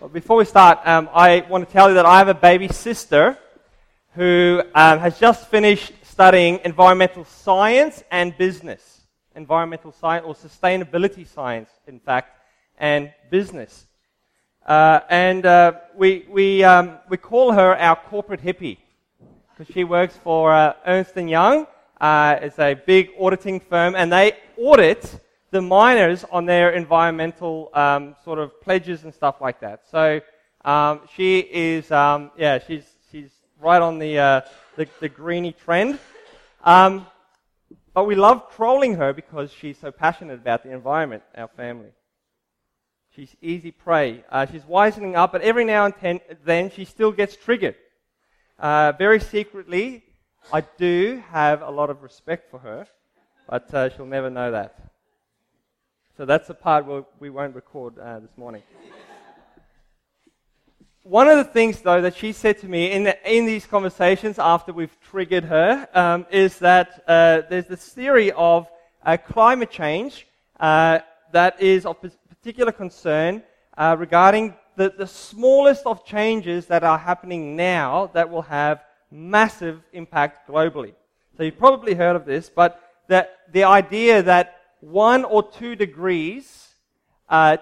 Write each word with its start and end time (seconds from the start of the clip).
Well, 0.00 0.08
before 0.08 0.36
we 0.36 0.44
start, 0.44 0.78
um, 0.84 1.10
I 1.12 1.44
want 1.50 1.66
to 1.66 1.72
tell 1.72 1.88
you 1.88 1.96
that 1.96 2.06
I 2.06 2.18
have 2.18 2.28
a 2.28 2.34
baby 2.34 2.68
sister 2.68 3.36
who 4.14 4.62
um, 4.72 5.00
has 5.00 5.18
just 5.18 5.48
finished 5.48 5.92
studying 6.04 6.60
environmental 6.64 7.24
science 7.24 8.04
and 8.12 8.32
business. 8.38 9.00
Environmental 9.34 9.90
science, 9.90 10.24
or 10.24 10.36
sustainability 10.36 11.26
science, 11.26 11.68
in 11.88 11.98
fact, 11.98 12.38
and 12.78 13.12
business. 13.28 13.88
Uh, 14.64 15.00
and 15.10 15.44
uh, 15.44 15.72
we, 15.96 16.26
we, 16.30 16.62
um, 16.62 16.98
we 17.08 17.16
call 17.16 17.50
her 17.50 17.76
our 17.76 17.96
corporate 17.96 18.40
hippie 18.40 18.78
because 19.50 19.74
she 19.74 19.82
works 19.82 20.16
for 20.22 20.54
uh, 20.54 20.74
Ernst 20.86 21.16
& 21.16 21.16
Young. 21.16 21.66
Uh, 22.00 22.36
it's 22.40 22.60
a 22.60 22.74
big 22.74 23.10
auditing 23.18 23.58
firm, 23.58 23.96
and 23.96 24.12
they 24.12 24.34
audit 24.56 25.18
the 25.50 25.62
miners 25.62 26.24
on 26.30 26.46
their 26.46 26.70
environmental 26.70 27.70
um, 27.74 28.14
sort 28.24 28.38
of 28.38 28.60
pledges 28.60 29.04
and 29.04 29.14
stuff 29.14 29.40
like 29.40 29.60
that. 29.60 29.88
So 29.90 30.20
um, 30.64 31.00
she 31.14 31.38
is, 31.38 31.90
um, 31.90 32.30
yeah, 32.36 32.58
she's, 32.58 32.84
she's 33.10 33.30
right 33.60 33.80
on 33.80 33.98
the, 33.98 34.18
uh, 34.18 34.40
the, 34.76 34.88
the, 35.00 35.08
greeny 35.08 35.52
trend. 35.52 35.98
Um, 36.64 37.06
but 37.94 38.04
we 38.04 38.14
love 38.14 38.54
trolling 38.54 38.94
her 38.96 39.12
because 39.12 39.50
she's 39.50 39.78
so 39.78 39.90
passionate 39.90 40.34
about 40.34 40.62
the 40.62 40.72
environment, 40.72 41.22
our 41.34 41.48
family. 41.48 41.90
She's 43.16 43.34
easy 43.40 43.70
prey. 43.70 44.24
Uh, 44.30 44.46
she's 44.46 44.64
wisening 44.64 45.16
up, 45.16 45.32
but 45.32 45.42
every 45.42 45.64
now 45.64 45.86
and 45.86 45.96
ten, 45.96 46.20
then 46.44 46.70
she 46.70 46.84
still 46.84 47.10
gets 47.10 47.34
triggered. 47.34 47.74
Uh, 48.58 48.92
very 48.92 49.20
secretly, 49.20 50.04
I 50.52 50.60
do 50.60 51.22
have 51.30 51.62
a 51.62 51.70
lot 51.70 51.90
of 51.90 52.02
respect 52.02 52.50
for 52.50 52.58
her, 52.58 52.86
but 53.48 53.72
uh, 53.74 53.88
she'll 53.90 54.06
never 54.06 54.30
know 54.30 54.52
that. 54.52 54.87
So 56.18 56.24
that's 56.24 56.48
the 56.48 56.54
part 56.54 56.84
where 56.84 57.04
we 57.20 57.30
won't 57.30 57.54
record 57.54 57.96
uh, 57.96 58.18
this 58.18 58.36
morning. 58.36 58.64
One 61.04 61.28
of 61.28 61.36
the 61.36 61.44
things, 61.44 61.80
though, 61.80 62.02
that 62.02 62.16
she 62.16 62.32
said 62.32 62.58
to 62.58 62.66
me 62.66 62.90
in, 62.90 63.04
the, 63.04 63.36
in 63.36 63.46
these 63.46 63.66
conversations 63.66 64.36
after 64.40 64.72
we've 64.72 65.00
triggered 65.00 65.44
her 65.44 65.88
um, 65.94 66.26
is 66.32 66.58
that 66.58 67.04
uh, 67.06 67.42
there's 67.48 67.68
this 67.68 67.88
theory 67.90 68.32
of 68.32 68.66
uh, 69.04 69.16
climate 69.16 69.70
change 69.70 70.26
uh, 70.58 70.98
that 71.30 71.62
is 71.62 71.86
of 71.86 71.96
particular 72.28 72.72
concern 72.72 73.40
uh, 73.76 73.94
regarding 73.96 74.56
the, 74.74 74.92
the 74.98 75.06
smallest 75.06 75.86
of 75.86 76.04
changes 76.04 76.66
that 76.66 76.82
are 76.82 76.98
happening 76.98 77.54
now 77.54 78.10
that 78.12 78.28
will 78.28 78.42
have 78.42 78.82
massive 79.12 79.82
impact 79.92 80.48
globally. 80.48 80.94
So 81.36 81.44
you've 81.44 81.58
probably 81.58 81.94
heard 81.94 82.16
of 82.16 82.24
this, 82.24 82.50
but 82.50 82.82
that 83.06 83.38
the 83.52 83.62
idea 83.62 84.20
that 84.24 84.57
one 84.80 85.24
or 85.24 85.42
two 85.42 85.76
degrees 85.76 86.68
uh, 87.28 87.56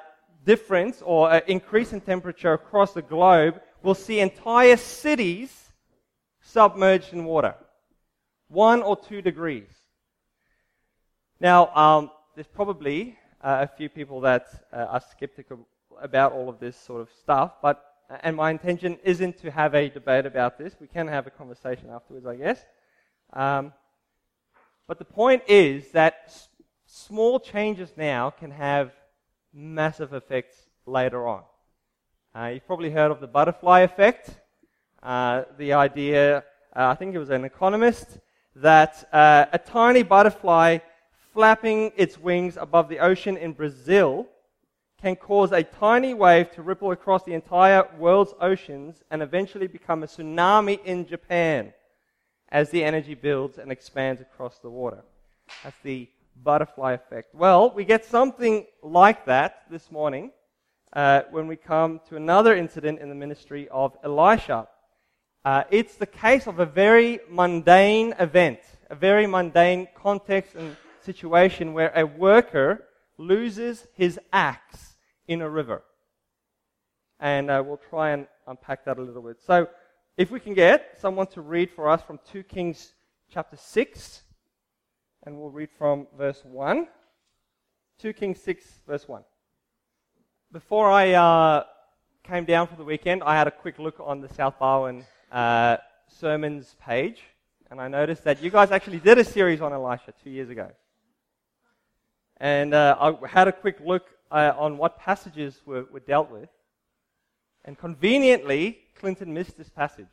difference 0.44 1.02
or 1.02 1.30
uh, 1.30 1.40
increase 1.46 1.92
in 1.92 2.00
temperature 2.00 2.52
across 2.52 2.92
the 2.92 3.02
globe 3.02 3.60
will 3.82 3.94
see 3.94 4.20
entire 4.20 4.76
cities 4.76 5.70
submerged 6.40 7.12
in 7.12 7.24
water. 7.24 7.54
One 8.48 8.82
or 8.82 8.96
two 8.96 9.22
degrees. 9.22 9.68
Now, 11.40 11.74
um, 11.74 12.10
there's 12.34 12.46
probably 12.46 13.18
uh, 13.42 13.66
a 13.68 13.76
few 13.76 13.88
people 13.88 14.20
that 14.20 14.46
uh, 14.72 14.86
are 14.90 15.02
skeptical 15.10 15.66
about 16.00 16.32
all 16.32 16.48
of 16.48 16.60
this 16.60 16.76
sort 16.76 17.00
of 17.00 17.08
stuff, 17.20 17.54
but 17.60 17.82
and 18.22 18.36
my 18.36 18.50
intention 18.50 18.98
isn't 19.02 19.38
to 19.38 19.50
have 19.50 19.74
a 19.74 19.88
debate 19.88 20.26
about 20.26 20.58
this. 20.58 20.76
We 20.80 20.86
can 20.86 21.08
have 21.08 21.26
a 21.26 21.30
conversation 21.30 21.90
afterwards, 21.90 22.24
I 22.24 22.36
guess. 22.36 22.64
Um, 23.32 23.72
but 24.86 24.98
the 24.98 25.04
point 25.04 25.42
is 25.48 25.90
that 25.90 26.32
small 26.96 27.38
changes 27.38 27.92
now 27.96 28.30
can 28.30 28.50
have 28.50 28.90
massive 29.52 30.14
effects 30.14 30.56
later 30.86 31.28
on. 31.28 31.42
Uh, 32.34 32.46
you've 32.46 32.66
probably 32.66 32.90
heard 32.90 33.10
of 33.10 33.20
the 33.20 33.26
butterfly 33.26 33.80
effect. 33.80 34.30
Uh, 35.02 35.42
the 35.58 35.74
idea, 35.74 36.38
uh, 36.74 36.88
I 36.88 36.94
think 36.94 37.14
it 37.14 37.18
was 37.18 37.30
an 37.30 37.44
economist, 37.44 38.18
that 38.56 39.08
uh, 39.12 39.44
a 39.52 39.58
tiny 39.58 40.02
butterfly 40.02 40.78
flapping 41.34 41.92
its 41.96 42.18
wings 42.18 42.56
above 42.56 42.88
the 42.88 42.98
ocean 42.98 43.36
in 43.36 43.52
Brazil 43.52 44.26
can 45.00 45.16
cause 45.16 45.52
a 45.52 45.62
tiny 45.62 46.14
wave 46.14 46.50
to 46.52 46.62
ripple 46.62 46.92
across 46.92 47.22
the 47.24 47.34
entire 47.34 47.86
world's 47.98 48.32
oceans 48.40 49.02
and 49.10 49.22
eventually 49.22 49.66
become 49.66 50.02
a 50.02 50.06
tsunami 50.06 50.82
in 50.84 51.06
Japan 51.06 51.74
as 52.48 52.70
the 52.70 52.82
energy 52.82 53.14
builds 53.14 53.58
and 53.58 53.70
expands 53.70 54.22
across 54.22 54.58
the 54.60 54.70
water. 54.70 55.04
That's 55.62 55.76
the 55.82 56.08
butterfly 56.42 56.92
effect? 56.92 57.34
Well, 57.34 57.70
we 57.74 57.84
get 57.84 58.04
something 58.04 58.66
like 58.82 59.26
that 59.26 59.62
this 59.70 59.90
morning 59.90 60.32
uh, 60.92 61.22
when 61.30 61.46
we 61.46 61.56
come 61.56 62.00
to 62.08 62.16
another 62.16 62.56
incident 62.56 63.00
in 63.00 63.08
the 63.08 63.14
ministry 63.14 63.68
of 63.70 63.96
Elisha. 64.02 64.68
Uh, 65.44 65.62
it's 65.70 65.96
the 65.96 66.06
case 66.06 66.46
of 66.46 66.58
a 66.58 66.66
very 66.66 67.20
mundane 67.30 68.14
event, 68.18 68.60
a 68.90 68.94
very 68.94 69.26
mundane 69.26 69.86
context 69.94 70.54
and 70.54 70.76
situation 71.02 71.72
where 71.72 71.92
a 71.94 72.04
worker 72.04 72.84
loses 73.18 73.86
his 73.94 74.18
axe 74.32 74.96
in 75.28 75.40
a 75.42 75.48
river. 75.48 75.82
And 77.20 77.50
uh, 77.50 77.62
we'll 77.64 77.80
try 77.90 78.10
and 78.10 78.26
unpack 78.46 78.84
that 78.84 78.98
a 78.98 79.02
little 79.02 79.22
bit. 79.22 79.36
So, 79.46 79.68
if 80.16 80.30
we 80.30 80.40
can 80.40 80.54
get 80.54 80.98
someone 80.98 81.26
to 81.28 81.42
read 81.42 81.70
for 81.70 81.88
us 81.88 82.02
from 82.02 82.18
2 82.32 82.42
Kings 82.44 82.92
chapter 83.30 83.56
6, 83.56 84.22
and 85.26 85.36
we'll 85.36 85.50
read 85.50 85.68
from 85.76 86.06
verse 86.16 86.40
1. 86.44 86.86
2 87.98 88.12
Kings 88.12 88.40
6, 88.42 88.64
verse 88.86 89.08
1. 89.08 89.22
Before 90.52 90.88
I 90.88 91.14
uh, 91.14 91.64
came 92.22 92.44
down 92.44 92.68
for 92.68 92.76
the 92.76 92.84
weekend, 92.84 93.24
I 93.24 93.36
had 93.36 93.48
a 93.48 93.50
quick 93.50 93.80
look 93.80 93.96
on 93.98 94.20
the 94.20 94.32
South 94.32 94.54
Barwon 94.60 95.04
uh, 95.32 95.78
sermons 96.06 96.76
page, 96.80 97.22
and 97.70 97.80
I 97.80 97.88
noticed 97.88 98.22
that 98.22 98.40
you 98.40 98.50
guys 98.50 98.70
actually 98.70 99.00
did 99.00 99.18
a 99.18 99.24
series 99.24 99.60
on 99.60 99.72
Elisha 99.72 100.14
two 100.22 100.30
years 100.30 100.48
ago. 100.48 100.70
And 102.36 102.72
uh, 102.72 102.96
I 103.00 103.26
had 103.26 103.48
a 103.48 103.52
quick 103.52 103.78
look 103.84 104.04
uh, 104.30 104.52
on 104.56 104.78
what 104.78 104.96
passages 104.96 105.60
were, 105.66 105.86
were 105.90 106.00
dealt 106.00 106.30
with. 106.30 106.50
And 107.64 107.76
conveniently, 107.76 108.78
Clinton 109.00 109.34
missed 109.34 109.58
this 109.58 109.70
passage. 109.70 110.06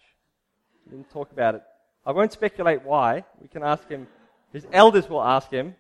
He 0.84 0.90
didn't 0.90 1.12
talk 1.12 1.32
about 1.32 1.54
it. 1.54 1.62
I 2.04 2.12
won't 2.14 2.34
speculate 2.34 2.84
why. 2.84 3.24
We 3.40 3.48
can 3.48 3.62
ask 3.62 3.88
him 3.88 4.08
his 4.54 4.66
elders 4.72 5.10
will 5.10 5.24
ask 5.24 5.50
him 5.50 5.76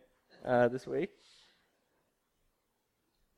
uh, 0.45 0.67
this 0.67 0.85
week. 0.85 1.11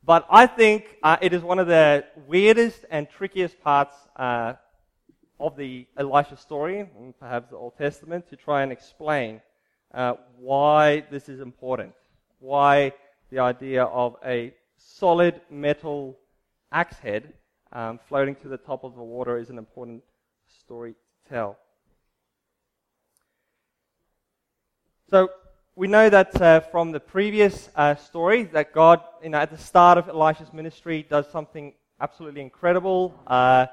But 0.03 0.25
I 0.29 0.47
think 0.47 0.97
uh, 1.03 1.17
it 1.21 1.33
is 1.33 1.41
one 1.41 1.59
of 1.59 1.67
the 1.67 2.05
weirdest 2.27 2.85
and 2.89 3.09
trickiest 3.09 3.59
parts 3.61 3.95
uh, 4.15 4.53
of 5.39 5.57
the 5.57 5.87
Elisha 5.97 6.37
story, 6.37 6.79
and 6.79 7.19
perhaps 7.19 7.49
the 7.49 7.57
Old 7.57 7.77
Testament, 7.77 8.29
to 8.29 8.35
try 8.35 8.63
and 8.63 8.71
explain 8.71 9.41
uh, 9.93 10.13
why 10.37 11.05
this 11.11 11.27
is 11.27 11.39
important. 11.41 11.93
Why 12.39 12.93
the 13.31 13.39
idea 13.39 13.83
of 13.83 14.15
a 14.23 14.53
solid 14.77 15.41
metal 15.49 16.17
axe 16.71 16.97
head 16.99 17.33
um, 17.73 17.99
floating 18.07 18.35
to 18.35 18.47
the 18.47 18.57
top 18.57 18.83
of 18.83 18.95
the 18.95 19.03
water 19.03 19.37
is 19.37 19.49
an 19.49 19.57
important 19.57 20.03
story 20.47 20.93
to 20.93 21.29
tell. 21.29 21.57
So 25.07 25.29
we 25.75 25.87
know 25.87 26.09
that 26.09 26.41
uh, 26.41 26.61
from 26.61 26.91
the 26.91 26.99
previous 26.99 27.69
uh, 27.75 27.93
story 27.93 28.45
that 28.45 28.73
God, 28.73 29.01
you 29.21 29.29
know, 29.29 29.37
at 29.37 29.51
the 29.51 29.57
start 29.57 29.99
of 29.99 30.09
Elisha's 30.09 30.51
ministry, 30.51 31.05
does 31.07 31.29
something 31.29 31.73
absolutely 32.01 32.41
incredible. 32.41 33.13
Uh, 33.27 33.67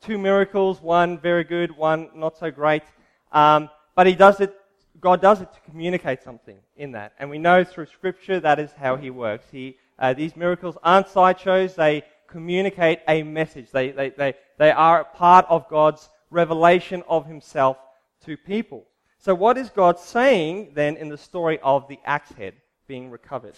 two 0.00 0.16
miracles, 0.16 0.80
one 0.80 1.18
very 1.18 1.44
good, 1.44 1.76
one 1.76 2.08
not 2.14 2.38
so 2.38 2.50
great. 2.50 2.82
Um, 3.30 3.68
but 3.94 4.06
he 4.06 4.14
does 4.14 4.40
it. 4.40 4.54
God 5.00 5.20
does 5.20 5.42
it 5.42 5.52
to 5.52 5.60
communicate 5.70 6.22
something 6.22 6.56
in 6.78 6.92
that, 6.92 7.12
and 7.18 7.28
we 7.28 7.38
know 7.38 7.62
through 7.62 7.86
Scripture 7.86 8.40
that 8.40 8.58
is 8.58 8.72
how 8.72 8.96
He 8.96 9.10
works. 9.10 9.44
He, 9.52 9.76
uh, 9.98 10.14
these 10.14 10.34
miracles 10.34 10.78
aren't 10.82 11.08
sideshows; 11.08 11.74
they 11.74 12.04
communicate 12.26 13.00
a 13.06 13.22
message. 13.22 13.70
They, 13.70 13.90
they, 13.90 14.10
they, 14.10 14.34
they 14.56 14.70
are 14.70 15.04
part 15.04 15.44
of 15.50 15.68
God's 15.68 16.08
revelation 16.30 17.02
of 17.06 17.26
Himself 17.26 17.76
to 18.24 18.38
people. 18.38 18.86
So, 19.18 19.34
what 19.34 19.56
is 19.56 19.70
God 19.70 19.98
saying 19.98 20.72
then 20.74 20.96
in 20.96 21.08
the 21.08 21.18
story 21.18 21.58
of 21.62 21.88
the 21.88 21.98
axe 22.04 22.32
head 22.32 22.54
being 22.86 23.10
recovered? 23.10 23.54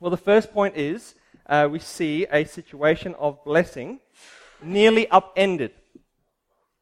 Well, 0.00 0.10
the 0.10 0.16
first 0.16 0.52
point 0.52 0.76
is 0.76 1.14
uh, 1.46 1.68
we 1.70 1.78
see 1.78 2.26
a 2.30 2.44
situation 2.44 3.14
of 3.16 3.42
blessing 3.44 4.00
nearly 4.62 5.08
upended. 5.08 5.72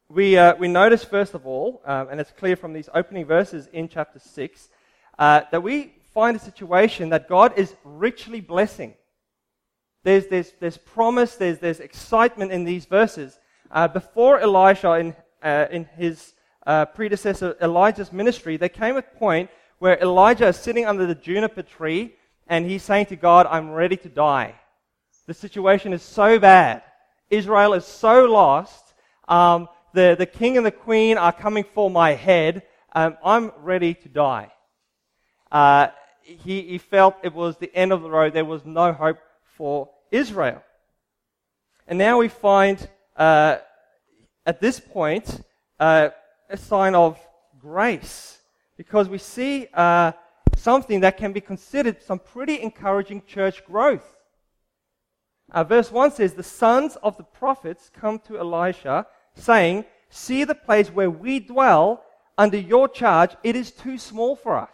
We, 0.09 0.37
uh, 0.37 0.55
we 0.55 0.67
notice, 0.67 1.03
first 1.03 1.33
of 1.33 1.45
all, 1.45 1.81
um, 1.85 2.09
and 2.09 2.19
it's 2.19 2.31
clear 2.31 2.55
from 2.55 2.73
these 2.73 2.89
opening 2.93 3.25
verses 3.25 3.67
in 3.73 3.89
chapter 3.89 4.19
6, 4.19 4.69
uh, 5.19 5.41
that 5.51 5.61
we 5.61 5.95
find 6.13 6.37
a 6.37 6.39
situation 6.39 7.09
that 7.09 7.27
God 7.27 7.57
is 7.57 7.75
richly 7.83 8.39
blessing. 8.39 8.93
There's, 10.03 10.27
there's, 10.27 10.53
there's 10.59 10.77
promise, 10.77 11.35
there's, 11.35 11.59
there's 11.59 11.79
excitement 11.79 12.51
in 12.51 12.63
these 12.63 12.85
verses. 12.85 13.37
Uh, 13.69 13.87
before 13.89 14.39
Elisha, 14.39 14.93
in, 14.93 15.15
uh, 15.43 15.65
in 15.69 15.85
his 15.97 16.33
uh, 16.67 16.85
predecessor 16.85 17.55
Elijah's 17.61 18.11
ministry, 18.11 18.57
there 18.57 18.69
came 18.69 18.97
a 18.97 19.01
point 19.01 19.49
where 19.79 19.97
Elijah 19.99 20.47
is 20.47 20.57
sitting 20.57 20.85
under 20.85 21.05
the 21.05 21.15
juniper 21.15 21.63
tree 21.63 22.13
and 22.47 22.65
he's 22.65 22.83
saying 22.83 23.05
to 23.07 23.15
God, 23.15 23.47
I'm 23.49 23.71
ready 23.71 23.95
to 23.97 24.09
die. 24.09 24.53
The 25.27 25.33
situation 25.33 25.93
is 25.93 26.03
so 26.03 26.39
bad. 26.39 26.83
Israel 27.29 27.73
is 27.73 27.85
so 27.85 28.25
lost. 28.25 28.93
Um, 29.27 29.69
the, 29.93 30.15
the 30.19 30.25
king 30.25 30.57
and 30.57 30.65
the 30.65 30.71
queen 30.71 31.17
are 31.17 31.31
coming 31.31 31.63
for 31.73 31.89
my 31.89 32.11
head. 32.11 32.63
Um, 32.93 33.17
I'm 33.23 33.51
ready 33.59 33.93
to 33.93 34.09
die. 34.09 34.51
Uh, 35.51 35.87
he, 36.21 36.61
he 36.63 36.77
felt 36.77 37.15
it 37.23 37.33
was 37.33 37.57
the 37.57 37.73
end 37.73 37.93
of 37.93 38.01
the 38.01 38.09
road. 38.09 38.33
There 38.33 38.45
was 38.45 38.65
no 38.65 38.91
hope 38.91 39.19
for 39.55 39.89
Israel. 40.11 40.61
And 41.87 41.97
now 41.97 42.17
we 42.17 42.27
find 42.27 42.85
uh, 43.15 43.57
at 44.45 44.59
this 44.59 44.81
point 44.81 45.41
uh, 45.79 46.09
a 46.49 46.57
sign 46.57 46.95
of 46.95 47.19
grace 47.59 48.39
because 48.77 49.09
we 49.09 49.17
see 49.17 49.67
uh, 49.73 50.11
something 50.55 51.01
that 51.01 51.17
can 51.17 51.33
be 51.33 51.41
considered 51.41 52.01
some 52.01 52.19
pretty 52.19 52.61
encouraging 52.61 53.23
church 53.25 53.65
growth. 53.65 54.17
Uh, 55.51 55.63
verse 55.63 55.91
1 55.91 56.11
says, 56.11 56.33
The 56.33 56.43
sons 56.43 56.97
of 56.97 57.17
the 57.17 57.23
prophets 57.23 57.89
come 57.93 58.19
to 58.27 58.37
Elisha, 58.37 59.07
saying, 59.33 59.85
See 60.09 60.43
the 60.43 60.55
place 60.55 60.89
where 60.89 61.09
we 61.09 61.39
dwell 61.39 62.03
under 62.37 62.57
your 62.57 62.87
charge, 62.87 63.35
it 63.43 63.55
is 63.55 63.71
too 63.71 63.97
small 63.97 64.35
for 64.35 64.57
us. 64.57 64.73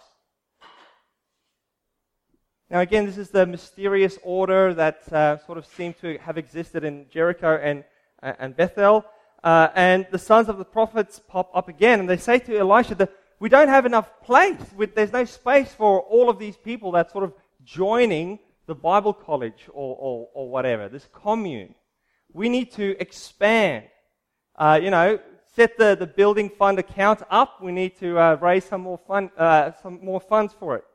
Now, 2.69 2.79
again, 2.79 3.05
this 3.05 3.17
is 3.17 3.29
the 3.29 3.45
mysterious 3.45 4.17
order 4.23 4.73
that 4.73 5.11
uh, 5.13 5.37
sort 5.45 5.57
of 5.57 5.65
seemed 5.65 5.97
to 5.99 6.17
have 6.17 6.37
existed 6.37 6.83
in 6.83 7.05
Jericho 7.11 7.59
and, 7.61 7.83
uh, 8.21 8.33
and 8.39 8.55
Bethel. 8.55 9.05
Uh, 9.43 9.69
and 9.75 10.07
the 10.11 10.17
sons 10.17 10.47
of 10.47 10.57
the 10.57 10.65
prophets 10.65 11.19
pop 11.27 11.51
up 11.53 11.67
again, 11.67 11.99
and 11.99 12.09
they 12.09 12.17
say 12.17 12.39
to 12.39 12.57
Elisha 12.57 12.95
that 12.95 13.11
we 13.39 13.49
don't 13.49 13.67
have 13.67 13.85
enough 13.85 14.09
place. 14.23 14.55
There's 14.95 15.11
no 15.11 15.25
space 15.25 15.73
for 15.73 15.99
all 16.01 16.29
of 16.29 16.39
these 16.39 16.55
people 16.55 16.93
that 16.93 17.11
sort 17.11 17.25
of 17.25 17.33
joining 17.65 18.39
the 18.67 18.75
Bible 18.75 19.13
college 19.13 19.67
or, 19.73 19.97
or, 19.99 20.29
or 20.33 20.49
whatever, 20.49 20.87
this 20.87 21.07
commune. 21.11 21.75
We 22.31 22.47
need 22.47 22.71
to 22.73 22.95
expand. 23.01 23.85
Uh, 24.55 24.79
you 24.81 24.91
know, 24.91 25.19
set 25.55 25.77
the, 25.77 25.95
the 25.99 26.07
building 26.07 26.49
fund 26.49 26.79
account 26.79 27.21
up. 27.29 27.61
We 27.61 27.71
need 27.71 27.99
to 27.99 28.17
uh, 28.17 28.37
raise 28.41 28.63
some 28.63 28.81
more, 28.81 28.97
fund, 28.97 29.29
uh, 29.37 29.71
some 29.81 29.99
more 30.01 30.21
funds 30.21 30.53
for 30.57 30.77
it. 30.77 30.85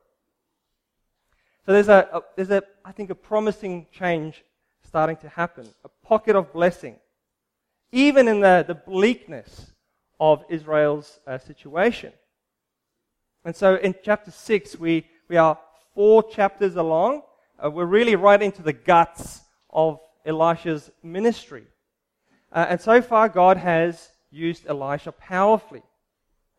So 1.67 1.73
there's 1.73 1.89
a, 1.89 2.09
a, 2.13 2.21
there's 2.35 2.51
a, 2.51 2.63
I 2.83 2.93
think, 2.93 3.11
a 3.11 3.15
promising 3.15 3.87
change 3.93 4.43
starting 4.83 5.17
to 5.19 5.29
happen, 5.29 5.69
a 5.85 5.89
pocket 6.07 6.35
of 6.35 6.51
blessing, 6.53 6.97
even 7.93 8.29
in 8.29 8.41
the, 8.41 8.65
the 8.67 8.75
bleakness 8.75 9.73
of 10.21 10.45
Israel's 10.49 11.21
uh, 11.27 11.39
situation. 11.39 12.13
And 13.45 13.55
so 13.55 13.77
in 13.77 13.95
chapter 14.03 14.31
6, 14.31 14.79
we, 14.79 15.07
we 15.29 15.37
are 15.37 15.59
four 15.95 16.23
chapters 16.23 16.77
along, 16.77 17.23
uh, 17.65 17.71
we're 17.71 17.85
really 17.85 18.15
right 18.15 18.41
into 18.41 18.63
the 18.63 18.73
guts 18.73 19.41
of 19.71 20.01
Elisha's 20.25 20.91
ministry. 21.03 21.65
Uh, 22.53 22.67
and 22.69 22.81
so 22.81 23.03
far, 23.03 23.29
God 23.29 23.57
has 23.57 24.11
used 24.31 24.67
Elisha 24.67 25.13
powerfully. 25.13 25.83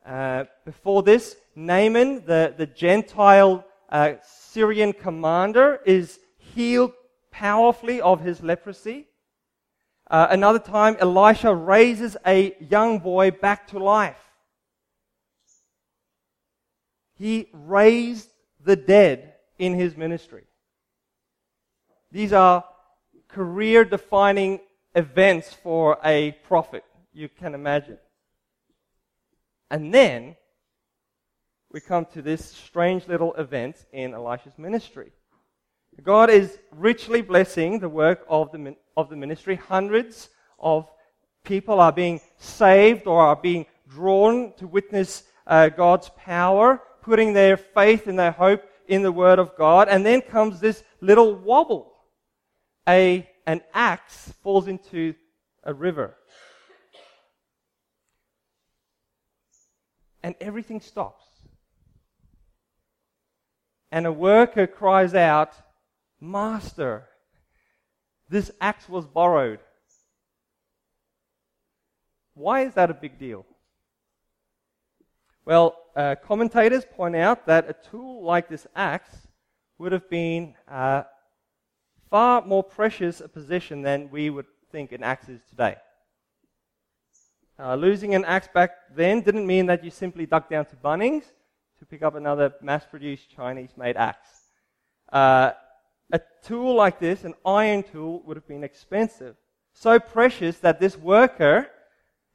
Uh, 0.06 0.46
before 0.66 1.04
this, 1.04 1.36
Naaman, 1.56 2.26
the, 2.26 2.54
the 2.58 2.66
Gentile 2.66 3.66
uh, 3.90 4.14
Syrian 4.24 4.94
commander, 4.94 5.80
is 5.86 6.20
healed 6.38 6.94
powerfully 7.32 8.02
of 8.02 8.22
his 8.22 8.42
leprosy. 8.42 9.08
Uh, 10.10 10.28
another 10.32 10.60
time, 10.60 10.98
Elisha 11.00 11.54
raises 11.54 12.18
a 12.26 12.56
young 12.60 13.00
boy 13.00 13.30
back 13.30 13.68
to 13.68 13.80
life. 13.80 14.18
He 17.16 17.50
raised 17.54 18.30
the 18.64 18.76
dead 18.76 19.36
in 19.60 19.76
his 19.76 19.96
ministry. 19.96 20.46
These 22.12 22.34
are 22.34 22.64
career 23.28 23.86
defining 23.86 24.62
events 24.96 25.54
for 25.54 26.00
a 26.04 26.32
prophet, 26.48 26.84
you 27.14 27.30
can 27.30 27.54
imagine. 27.54 28.00
And 29.70 29.94
then 29.94 30.36
we 31.72 31.82
come 31.82 32.06
to 32.14 32.24
this 32.24 32.50
strange 32.50 33.08
little 33.08 33.36
event 33.36 33.86
in 33.94 34.16
Elisha's 34.16 34.58
ministry. 34.58 35.12
God 36.02 36.30
is 36.30 36.58
richly 36.72 37.22
blessing 37.22 37.80
the 37.80 37.90
work 37.90 38.26
of 38.28 38.52
the, 38.52 38.76
of 39.00 39.10
the 39.10 39.16
ministry. 39.16 39.56
Hundreds 39.56 40.30
of 40.60 40.88
people 41.44 41.80
are 41.80 41.92
being 41.92 42.20
saved 42.38 43.08
or 43.08 43.22
are 43.22 43.36
being 43.36 43.66
drawn 43.88 44.54
to 44.58 44.68
witness 44.68 45.24
uh, 45.48 45.70
God's 45.70 46.10
power, 46.18 46.82
putting 47.02 47.34
their 47.34 47.58
faith 47.58 48.08
and 48.08 48.20
their 48.20 48.32
hope 48.32 48.64
in 48.88 49.02
the 49.02 49.12
Word 49.12 49.40
of 49.40 49.56
God. 49.56 49.88
And 49.90 50.06
then 50.06 50.22
comes 50.22 50.60
this 50.60 50.84
little 51.02 51.36
wobble 51.36 51.94
a, 52.88 53.30
an 53.46 53.62
axe 53.74 54.34
falls 54.44 54.68
into 54.68 55.14
a 55.64 55.74
river. 55.74 56.16
And 60.22 60.36
everything 60.42 60.82
stops. 60.82 61.24
And 63.92 64.06
a 64.06 64.12
worker 64.12 64.68
cries 64.68 65.16
out, 65.16 65.54
Master, 66.20 67.08
this 68.30 68.52
axe 68.62 68.88
was 68.88 69.08
borrowed. 69.08 69.60
Why 72.36 72.62
is 72.62 72.74
that 72.76 72.90
a 72.90 72.94
big 72.94 73.20
deal? 73.20 73.46
Well, 75.46 75.76
uh, 75.96 76.16
commentators 76.24 76.86
point 76.86 77.16
out 77.16 77.48
that 77.48 77.70
a 77.70 77.74
tool 77.90 78.24
like 78.24 78.48
this 78.48 78.68
axe 78.76 79.28
would 79.80 79.92
have 79.92 80.10
been 80.10 80.54
uh, 80.68 81.04
far 82.10 82.46
more 82.46 82.64
precious 82.64 83.20
a 83.20 83.28
possession 83.28 83.82
than 83.82 84.10
we 84.12 84.30
would 84.30 84.46
think 84.72 84.92
an 84.92 85.04
axe 85.04 85.28
is 85.28 85.42
today. 85.50 85.78
Uh, 87.58 87.76
losing 87.76 88.16
an 88.16 88.24
axe 88.26 88.48
back 88.54 88.72
then 88.96 89.22
didn't 89.22 89.46
mean 89.46 89.66
that 89.66 89.84
you 89.84 89.90
simply 89.90 90.26
ducked 90.26 90.50
down 90.50 90.66
to 90.66 90.76
Bunnings 90.78 91.24
to 91.80 91.86
pick 91.86 92.04
up 92.04 92.16
another 92.16 92.54
mass 92.62 92.86
produced 92.86 93.30
Chinese 93.30 93.72
made 93.76 93.98
axe. 93.98 94.30
A 96.12 96.20
tool 96.44 96.76
like 96.76 97.00
this, 97.00 97.24
an 97.24 97.36
iron 97.46 97.84
tool, 97.84 98.24
would 98.26 98.38
have 98.38 98.48
been 98.48 98.64
expensive. 98.64 99.36
So 99.74 100.00
precious 100.00 100.58
that 100.60 100.80
this 100.80 100.98
worker, 100.98 101.68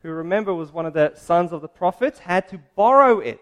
who 0.03 0.11
remember 0.11 0.55
was 0.55 0.73
one 0.73 0.87
of 0.87 0.95
the 0.95 1.13
sons 1.17 1.53
of 1.53 1.61
the 1.61 1.69
prophets, 1.69 2.19
had 2.21 2.49
to 2.49 2.61
borrow 2.77 3.19
it. 3.19 3.41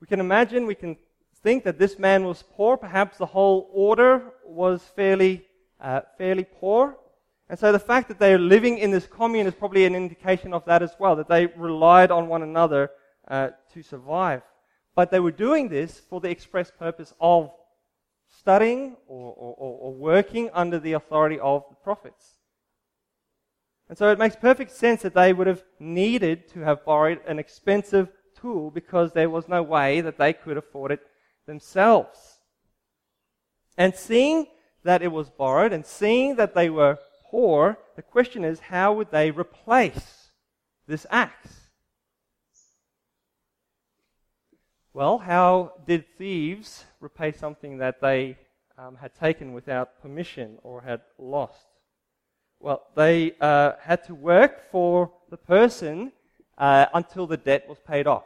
We 0.00 0.06
can 0.06 0.20
imagine, 0.20 0.66
we 0.66 0.74
can 0.74 0.96
think 1.42 1.64
that 1.64 1.78
this 1.78 1.98
man 1.98 2.24
was 2.24 2.42
poor. 2.42 2.76
Perhaps 2.76 3.18
the 3.18 3.26
whole 3.26 3.70
order 3.72 4.32
was 4.44 4.82
fairly, 4.96 5.44
uh, 5.80 6.00
fairly 6.18 6.44
poor. 6.44 6.96
And 7.48 7.58
so 7.58 7.72
the 7.72 7.78
fact 7.78 8.08
that 8.08 8.18
they're 8.18 8.38
living 8.38 8.78
in 8.78 8.90
this 8.90 9.06
commune 9.06 9.46
is 9.46 9.54
probably 9.54 9.84
an 9.84 9.94
indication 9.94 10.52
of 10.54 10.64
that 10.64 10.82
as 10.82 10.94
well, 10.98 11.14
that 11.16 11.28
they 11.28 11.46
relied 11.46 12.10
on 12.10 12.26
one 12.26 12.42
another 12.42 12.90
uh, 13.28 13.50
to 13.72 13.82
survive. 13.82 14.42
But 14.94 15.10
they 15.10 15.20
were 15.20 15.32
doing 15.32 15.68
this 15.68 16.00
for 16.00 16.20
the 16.20 16.30
express 16.30 16.70
purpose 16.70 17.12
of 17.20 17.50
studying 18.28 18.96
or, 19.06 19.32
or, 19.32 19.54
or 19.80 19.92
working 19.94 20.50
under 20.52 20.78
the 20.78 20.92
authority 20.92 21.38
of 21.38 21.64
the 21.68 21.76
prophets. 21.76 22.38
And 23.88 23.98
so 23.98 24.10
it 24.10 24.18
makes 24.18 24.36
perfect 24.36 24.70
sense 24.70 25.02
that 25.02 25.14
they 25.14 25.32
would 25.32 25.46
have 25.46 25.62
needed 25.78 26.48
to 26.50 26.60
have 26.60 26.84
borrowed 26.84 27.20
an 27.26 27.38
expensive 27.38 28.08
tool 28.40 28.70
because 28.70 29.12
there 29.12 29.30
was 29.30 29.48
no 29.48 29.62
way 29.62 30.00
that 30.00 30.18
they 30.18 30.32
could 30.32 30.56
afford 30.56 30.92
it 30.92 31.00
themselves. 31.46 32.38
And 33.76 33.94
seeing 33.94 34.46
that 34.84 35.02
it 35.02 35.12
was 35.12 35.28
borrowed 35.28 35.72
and 35.72 35.84
seeing 35.84 36.36
that 36.36 36.54
they 36.54 36.70
were 36.70 36.98
poor, 37.30 37.78
the 37.96 38.02
question 38.02 38.44
is 38.44 38.60
how 38.60 38.92
would 38.94 39.10
they 39.10 39.30
replace 39.30 40.28
this 40.86 41.06
axe? 41.10 41.63
Well, 44.94 45.18
how 45.18 45.72
did 45.88 46.04
thieves 46.16 46.84
repay 47.00 47.32
something 47.32 47.78
that 47.78 48.00
they 48.00 48.38
um, 48.78 48.94
had 48.94 49.12
taken 49.12 49.52
without 49.52 50.00
permission 50.00 50.58
or 50.62 50.82
had 50.82 51.00
lost? 51.18 51.66
Well, 52.60 52.80
they 52.94 53.32
uh, 53.40 53.72
had 53.80 54.04
to 54.04 54.14
work 54.14 54.70
for 54.70 55.10
the 55.30 55.36
person 55.36 56.12
uh, 56.56 56.86
until 56.94 57.26
the 57.26 57.36
debt 57.36 57.68
was 57.68 57.78
paid 57.80 58.06
off. 58.06 58.22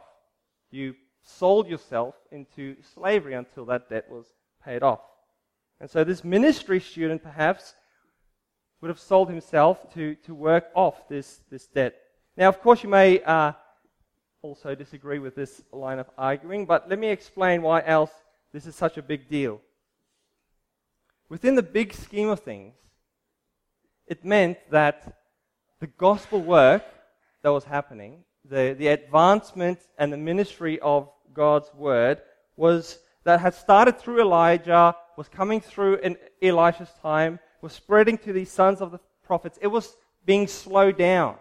You 0.69 0.93
sold 1.23 1.67
yourself 1.67 2.13
into 2.31 2.75
slavery 2.93 3.33
until 3.33 3.65
that 3.65 3.89
debt 3.89 4.05
was 4.07 4.27
paid 4.63 4.83
off. 4.83 5.01
And 5.79 5.89
so 5.89 6.03
this 6.03 6.23
ministry 6.23 6.79
student 6.79 7.23
perhaps 7.23 7.73
would 8.79 8.89
have 8.89 8.99
sold 8.99 9.27
himself 9.27 9.91
to, 9.95 10.13
to 10.23 10.35
work 10.35 10.65
off 10.75 11.09
this, 11.09 11.41
this 11.49 11.65
debt. 11.65 11.95
Now, 12.37 12.47
of 12.47 12.61
course, 12.61 12.83
you 12.83 12.89
may 12.89 13.23
uh, 13.23 13.53
also 14.41 14.73
disagree 14.73 15.19
with 15.19 15.35
this 15.35 15.61
line 15.71 15.99
of 15.99 16.09
arguing, 16.17 16.65
but 16.65 16.89
let 16.89 16.97
me 16.97 17.09
explain 17.09 17.61
why 17.61 17.83
else 17.85 18.11
this 18.53 18.65
is 18.65 18.75
such 18.75 18.97
a 18.97 19.01
big 19.01 19.29
deal. 19.29 19.59
Within 21.27 21.55
the 21.55 21.63
big 21.63 21.93
scheme 21.93 22.29
of 22.29 22.39
things, 22.39 22.73
it 24.07 24.25
meant 24.25 24.57
that 24.71 25.19
the 25.79 25.87
gospel 25.87 26.41
work 26.41 26.83
that 27.43 27.49
was 27.49 27.65
happening, 27.65 28.23
the, 28.43 28.75
the 28.77 28.87
advancement 28.87 29.79
and 29.97 30.11
the 30.11 30.17
ministry 30.17 30.79
of 30.79 31.09
God's 31.33 31.71
word 31.73 32.21
was 32.55 32.99
that 33.23 33.39
had 33.41 33.53
started 33.53 33.99
through 33.99 34.21
Elijah, 34.21 34.95
was 35.17 35.27
coming 35.27 35.61
through 35.61 35.95
in 35.97 36.17
Elisha's 36.41 36.91
time, 37.01 37.39
was 37.61 37.73
spreading 37.73 38.17
to 38.19 38.33
these 38.33 38.49
sons 38.49 38.81
of 38.81 38.91
the 38.91 38.99
prophets, 39.23 39.59
it 39.61 39.67
was 39.67 39.95
being 40.25 40.47
slowed 40.47 40.97
down. 40.97 41.35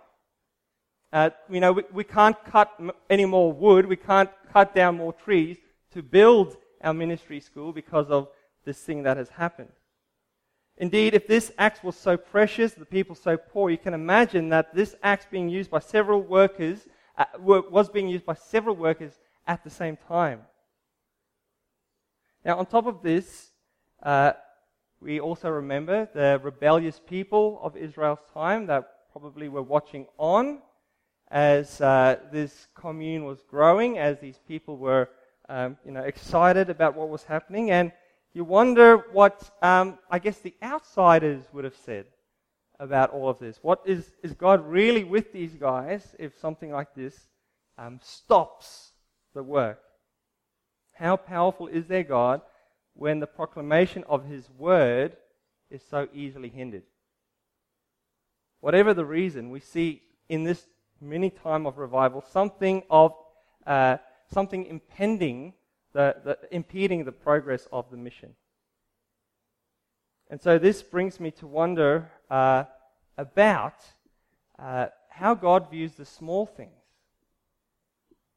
Uh, 1.13 1.31
you 1.49 1.61
know, 1.61 1.73
we, 1.73 1.83
we 1.93 2.05
can't 2.05 2.37
cut 2.45 2.71
m- 2.79 2.91
any 3.09 3.25
more 3.25 3.53
wood, 3.53 3.87
we 3.87 3.97
can't 3.97 4.31
cut 4.53 4.75
down 4.75 4.97
more 4.97 5.13
trees 5.13 5.57
to 5.93 6.03
build 6.03 6.57
our 6.83 6.93
ministry 6.93 7.41
school 7.41 7.73
because 7.73 8.09
of 8.11 8.29
this 8.65 8.79
thing 8.79 9.03
that 9.03 9.17
has 9.17 9.31
happened. 9.31 9.71
Indeed, 10.77 11.15
if 11.15 11.27
this 11.27 11.51
axe 11.59 11.83
was 11.83 11.97
so 11.97 12.17
precious, 12.17 12.73
the 12.73 12.85
people 12.85 13.15
so 13.15 13.37
poor, 13.37 13.71
you 13.71 13.79
can 13.79 13.95
imagine 13.95 14.51
that 14.51 14.75
this 14.75 14.95
axe 15.03 15.27
being 15.31 15.49
used 15.49 15.71
by 15.71 15.81
several 15.81 16.21
workers 16.21 16.87
uh, 17.17 17.25
was 17.39 17.89
being 17.89 18.09
used 18.09 18.25
by 18.25 18.35
several 18.35 18.77
workers 18.77 19.19
at 19.47 19.65
the 19.65 19.71
same 19.71 19.97
time. 19.97 20.43
Now, 22.45 22.59
on 22.59 22.67
top 22.67 22.87
of 22.87 23.03
this, 23.03 23.51
uh, 24.03 24.33
we 25.01 25.21
also 25.21 25.49
remember 25.49 26.09
the 26.15 26.41
rebellious 26.43 27.01
people 27.05 27.59
of 27.63 27.77
Israel's 27.77 28.21
time 28.33 28.67
that 28.67 29.11
probably 29.11 29.49
were 29.49 29.63
watching 29.63 30.07
on 30.19 30.61
as 31.31 31.81
uh, 31.81 32.17
this 32.33 32.69
commune 32.75 33.25
was 33.25 33.43
growing, 33.49 33.99
as 33.99 34.19
these 34.19 34.39
people 34.49 34.77
were 34.77 35.09
um, 35.49 35.77
you 35.85 35.93
know, 35.93 36.03
excited 36.03 36.71
about 36.71 36.95
what 36.95 37.09
was 37.09 37.25
happening. 37.25 37.71
And 37.71 37.93
you 38.33 38.45
wonder 38.45 38.99
what, 39.13 39.51
um, 39.63 39.99
I 40.11 40.19
guess, 40.19 40.39
the 40.39 40.55
outsiders 40.63 41.43
would 41.53 41.65
have 41.65 41.77
said 41.85 42.07
about 42.79 43.11
all 43.11 43.29
of 43.29 43.39
this. 43.39 43.59
What 43.63 43.83
is, 43.85 44.13
is 44.23 44.33
God 44.33 44.67
really 44.67 45.05
with 45.05 45.33
these 45.33 45.55
guys 45.55 46.15
if 46.19 46.39
something 46.39 46.71
like 46.71 46.95
this 46.95 47.29
um, 47.77 48.01
stops 48.03 48.93
the 49.35 49.43
work? 49.43 49.81
How 50.93 51.17
powerful 51.17 51.69
is 51.69 51.87
their 51.87 52.03
God 52.03 52.43
when 52.95 53.21
the 53.21 53.27
proclamation 53.27 54.05
of 54.09 54.25
His 54.27 54.49
word 54.59 55.17
is 55.71 55.83
so 55.89 56.09
easily 56.13 56.49
hindered? 56.49 56.83
Whatever 58.61 58.95
the 58.95 59.05
reason, 59.05 59.51
we 59.51 59.61
see 59.61 60.03
in 60.29 60.43
this 60.43 60.67
mini 61.01 61.31
time 61.31 61.67
of 61.67 61.79
revival 61.79 62.21
something 62.21 62.83
of 62.91 63.15
uh, 63.67 63.97
something 64.33 64.67
impending, 64.67 65.55
the, 65.93 66.17
the, 66.25 66.39
impeding 66.51 67.05
the 67.05 67.13
progress 67.13 67.67
of 67.73 67.91
the 67.91 67.97
mission. 67.97 68.35
And 70.31 70.41
so 70.41 70.59
this 70.59 70.83
brings 70.83 71.19
me 71.19 71.31
to 71.33 71.47
wonder 71.47 72.11
uh, 72.31 72.65
about 73.17 73.85
uh, 74.59 74.87
how 75.09 75.35
God 75.35 75.71
views 75.71 75.93
the 75.93 76.05
small 76.05 76.47
things. 76.47 76.73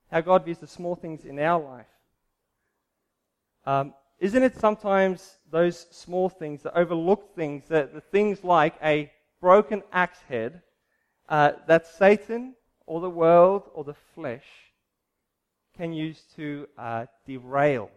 How 0.09 0.21
God 0.21 0.45
views 0.45 0.59
the 0.59 0.67
small 0.67 0.95
things 0.95 1.25
in 1.25 1.39
our 1.39 1.61
life. 1.61 1.85
Um, 3.65 3.93
isn't 4.19 4.43
it 4.43 4.57
sometimes 4.57 5.37
those 5.49 5.87
small 5.91 6.29
things, 6.29 6.61
the 6.61 6.77
overlooked 6.77 7.35
things, 7.35 7.65
the, 7.67 7.89
the 7.93 8.01
things 8.01 8.43
like 8.43 8.75
a 8.83 9.11
broken 9.39 9.83
axe 9.91 10.19
head, 10.29 10.61
uh, 11.29 11.53
that 11.67 11.87
Satan 11.87 12.55
or 12.85 13.01
the 13.01 13.09
world 13.09 13.63
or 13.73 13.83
the 13.83 13.95
flesh 14.15 14.45
can 15.77 15.93
use 15.93 16.23
to 16.35 16.67
uh, 16.77 17.05
derail 17.25 17.89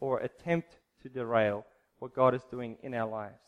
or 0.00 0.20
attempt 0.20 0.76
to 1.02 1.08
derail 1.08 1.64
what 1.98 2.14
God 2.14 2.34
is 2.34 2.42
doing 2.50 2.76
in 2.82 2.94
our 2.94 3.08
lives. 3.08 3.40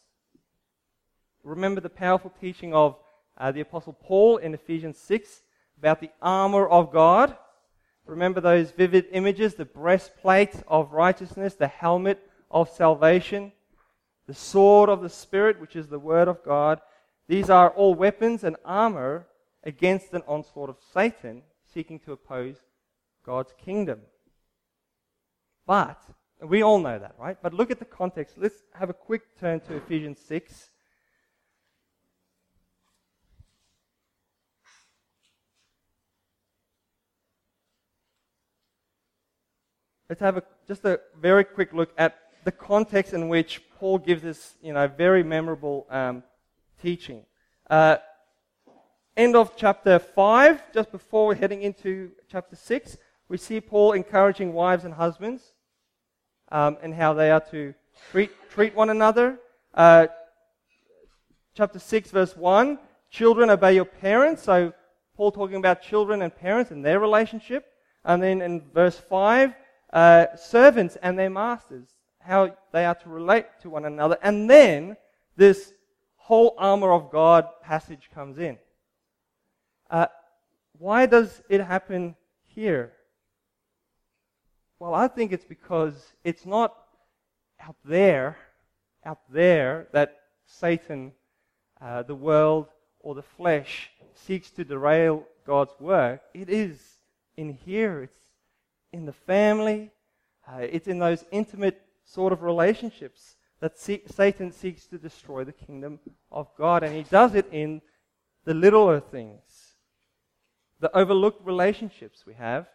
Remember 1.43 1.81
the 1.81 1.89
powerful 1.89 2.33
teaching 2.41 2.75
of 2.75 2.97
uh, 3.39 3.53
the 3.53 3.61
Apostle 3.61 3.95
Paul 3.95 4.37
in 4.37 4.53
Ephesians 4.53 4.99
6 4.99 5.43
about 5.79 6.01
the 6.01 6.11
armor 6.21 6.67
of 6.67 6.93
God. 6.93 7.37
Remember 8.05 8.41
those 8.41 8.73
vivid 8.73 9.07
images 9.13 9.55
the 9.55 9.65
breastplate 9.65 10.55
of 10.69 10.93
righteousness, 10.93 11.55
the 11.55 11.69
helmet 11.69 12.21
of 12.51 12.69
salvation, 12.69 13.53
the 14.27 14.35
sword 14.35 14.91
of 14.91 15.01
the 15.01 15.09
Spirit, 15.09 15.61
which 15.61 15.77
is 15.77 15.89
the 15.89 15.99
Word 15.99 16.29
of 16.29 16.45
God. 16.45 16.81
These 17.31 17.49
are 17.49 17.71
all 17.71 17.95
weapons 17.95 18.43
and 18.43 18.57
armor 18.65 19.29
against 19.63 20.13
an 20.15 20.23
onslaught 20.27 20.69
of 20.69 20.79
Satan 20.93 21.43
seeking 21.73 22.01
to 22.01 22.11
oppose 22.11 22.57
God's 23.25 23.55
kingdom. 23.57 24.01
But, 25.65 26.03
we 26.43 26.65
all 26.65 26.81
know 26.81 26.99
that, 26.99 27.15
right? 27.21 27.37
But 27.41 27.55
look 27.55 27.71
at 27.71 27.79
the 27.79 27.85
context. 27.85 28.35
Let's 28.37 28.57
have 28.75 28.91
a 28.91 28.93
quick 28.93 29.39
turn 29.39 29.61
to 29.61 29.77
Ephesians 29.77 30.19
6. 30.27 30.71
Let's 40.09 40.21
have 40.21 40.39
a, 40.39 40.43
just 40.67 40.85
a 40.85 40.99
very 41.17 41.45
quick 41.45 41.73
look 41.73 41.93
at 41.97 42.17
the 42.43 42.51
context 42.51 43.13
in 43.13 43.29
which 43.29 43.63
Paul 43.79 43.99
gives 43.99 44.23
this, 44.23 44.55
you 44.61 44.73
know, 44.73 44.89
very 44.89 45.23
memorable 45.23 45.87
um, 45.91 46.25
teaching. 46.81 47.25
Uh, 47.69 47.97
end 49.17 49.37
of 49.37 49.57
chapter 49.57 49.99
5, 49.99 50.73
just 50.73 50.91
before 50.91 51.27
we're 51.27 51.35
heading 51.35 51.63
into 51.63 52.11
chapter 52.31 52.57
6, 52.57 52.97
we 53.29 53.37
see 53.37 53.61
Paul 53.61 53.93
encouraging 53.93 54.53
wives 54.53 54.85
and 54.85 54.95
husbands 54.95 55.43
um, 56.51 56.79
and 56.83 56.95
how 56.95 57.13
they 57.13 57.31
are 57.31 57.41
to 57.51 57.75
treat, 58.11 58.31
treat 58.51 58.75
one 58.75 58.91
another. 58.91 59.39
Uh, 59.75 60.07
chapter 61.55 61.79
6, 61.79 62.11
verse 62.11 62.37
1 62.37 62.79
Children, 63.11 63.51
obey 63.51 63.75
your 63.75 63.85
parents. 63.85 64.45
So, 64.45 64.73
Paul 65.17 65.33
talking 65.33 65.57
about 65.57 65.83
children 65.83 66.23
and 66.23 66.35
parents 66.35 66.71
and 66.71 66.85
their 66.85 67.01
relationship. 67.01 67.67
And 68.05 68.23
then 68.23 68.41
in 68.41 68.63
verse 68.73 68.97
5, 68.97 69.53
uh, 69.93 70.27
servants 70.37 70.97
and 71.03 71.19
their 71.19 71.29
masters, 71.29 71.89
how 72.21 72.57
they 72.73 72.85
are 72.87 72.95
to 72.95 73.09
relate 73.09 73.47
to 73.63 73.71
one 73.71 73.85
another. 73.85 74.17
And 74.23 74.49
then 74.49 74.97
this 75.37 75.73
whole 76.31 76.55
armor 76.59 76.93
of 76.93 77.11
God 77.11 77.49
passage 77.61 78.09
comes 78.15 78.39
in. 78.39 78.57
Uh, 79.91 80.07
why 80.79 81.05
does 81.07 81.43
it 81.49 81.61
happen 81.61 82.15
here? 82.47 82.93
Well, 84.79 84.95
I 84.95 85.09
think 85.09 85.33
it's 85.33 85.45
because 85.45 85.97
it's 86.23 86.47
not 86.47 86.73
out 87.61 87.75
there, 87.85 88.37
out 89.05 89.19
there 89.29 89.89
that 89.93 90.21
Satan, 90.47 91.11
uh, 91.81 92.05
the 92.05 92.15
world, 92.15 92.69
or 93.01 93.17
the 93.17 93.31
flesh 93.37 93.91
seeks 94.15 94.53
to 94.53 94.63
derail 94.63 95.25
God's 95.45 95.75
work. 95.81 96.21
It 96.33 96.49
is 96.49 96.79
in 97.37 97.59
here. 97.67 98.05
It's 98.05 98.23
in 98.93 99.05
the 99.05 99.19
family. 99.33 99.91
Uh, 100.47 100.59
it's 100.59 100.87
in 100.87 101.01
those 101.01 101.25
intimate 101.33 101.83
sort 102.05 102.33
of 102.33 102.45
relationships 102.45 103.35
that 103.61 103.79
Satan 103.79 104.53
seeks 104.53 104.87
to 104.87 104.99
destroy 104.99 105.45
the 105.45 105.53
kingdom 105.53 106.01
of 106.33 106.49
God. 106.57 106.83
And 106.83 106.95
he 106.95 107.03
does 107.03 107.35
it 107.35 107.47
in 107.53 107.83
the 108.45 108.55
littler 108.55 109.01
things, 109.01 109.75
the 110.81 110.95
overlooked 110.97 111.47
relationships 111.47 112.25
we 112.27 112.35
have, 112.35 112.67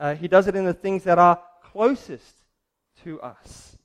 uh, 0.00 0.14
he 0.14 0.26
does 0.26 0.48
it 0.48 0.56
in 0.56 0.64
the 0.64 0.72
things 0.72 1.04
that 1.04 1.18
are 1.18 1.38
closest 1.62 2.34
to 3.04 3.20
us. 3.20 3.76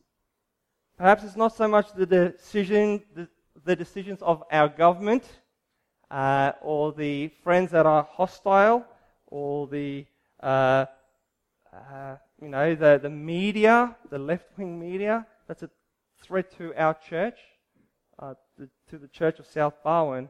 Perhaps 0.97 1.25
it's 1.25 1.35
not 1.35 1.55
so 1.55 1.67
much 1.67 1.91
the 1.93 2.05
decision, 2.05 3.03
the, 3.13 3.27
the 3.65 3.75
decisions 3.75 4.21
of 4.21 4.43
our 4.51 4.69
government, 4.69 5.23
uh, 6.09 6.53
or 6.61 6.93
the 6.93 7.27
friends 7.43 7.71
that 7.71 7.85
are 7.85 8.07
hostile, 8.09 8.85
or 9.27 9.67
the 9.67 10.05
uh, 10.41 10.85
uh, 11.73 12.15
you 12.41 12.47
know 12.47 12.73
the, 12.73 12.99
the 13.03 13.09
media, 13.09 13.95
the 14.09 14.17
left-wing 14.17 14.79
media. 14.79 15.27
That's 15.47 15.63
a 15.63 15.69
threat 16.21 16.55
to 16.57 16.73
our 16.75 16.93
church, 16.93 17.39
uh, 18.19 18.33
the, 18.57 18.69
to 18.89 18.97
the 18.97 19.07
Church 19.07 19.39
of 19.39 19.45
South 19.45 19.73
Barwon. 19.83 20.29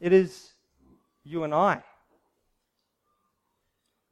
It 0.00 0.12
is 0.12 0.52
you 1.24 1.44
and 1.44 1.54
I. 1.54 1.82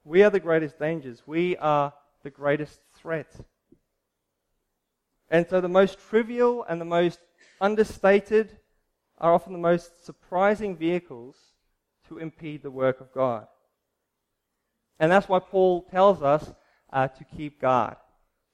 We 0.05 0.23
are 0.23 0.31
the 0.31 0.41
greatest 0.41 0.79
dangers. 0.79 1.23
We 1.27 1.57
are 1.59 1.93
the 2.23 2.31
greatest 2.31 2.81
threat. 2.97 3.33
And 5.31 5.47
so 5.49 5.61
the 5.61 5.69
most 5.69 5.99
trivial 6.11 6.65
and 6.69 6.81
the 6.81 6.85
most 6.85 7.21
understated 7.61 8.59
are 9.19 9.33
often 9.33 9.53
the 9.53 9.59
most 9.59 10.05
surprising 10.05 10.77
vehicles 10.77 11.37
to 12.09 12.19
impede 12.19 12.63
the 12.63 12.71
work 12.71 13.01
of 13.01 13.13
God. 13.13 13.47
And 14.99 15.11
that's 15.11 15.29
why 15.29 15.39
Paul 15.39 15.83
tells 15.83 16.23
us 16.23 16.53
uh, 16.93 17.09
to 17.09 17.25
keep 17.25 17.61
guard, 17.61 17.97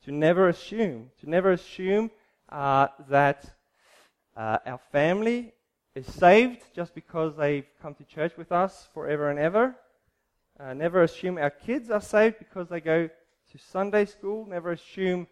to 0.04 0.12
never 0.12 0.48
assume, 0.48 1.10
to 1.20 1.28
never 1.28 1.52
assume 1.52 2.10
uh, 2.48 2.88
that 3.08 3.44
uh, 4.36 4.58
our 4.66 4.80
family 4.92 5.52
is 5.94 6.06
saved 6.06 6.62
just 6.74 6.94
because 6.94 7.36
they've 7.36 7.66
come 7.82 7.94
to 7.94 8.04
church 8.04 8.36
with 8.36 8.52
us 8.52 8.88
forever 8.94 9.30
and 9.30 9.38
ever, 9.38 9.76
uh, 10.60 10.74
never 10.74 11.02
assume 11.02 11.38
our 11.38 11.50
kids 11.50 11.90
are 11.90 12.00
saved 12.00 12.38
because 12.38 12.68
they 12.68 12.80
go 12.80 13.08
to 13.08 13.58
Sunday 13.58 14.04
school. 14.04 14.46
Never 14.46 14.72
assume 14.72 15.26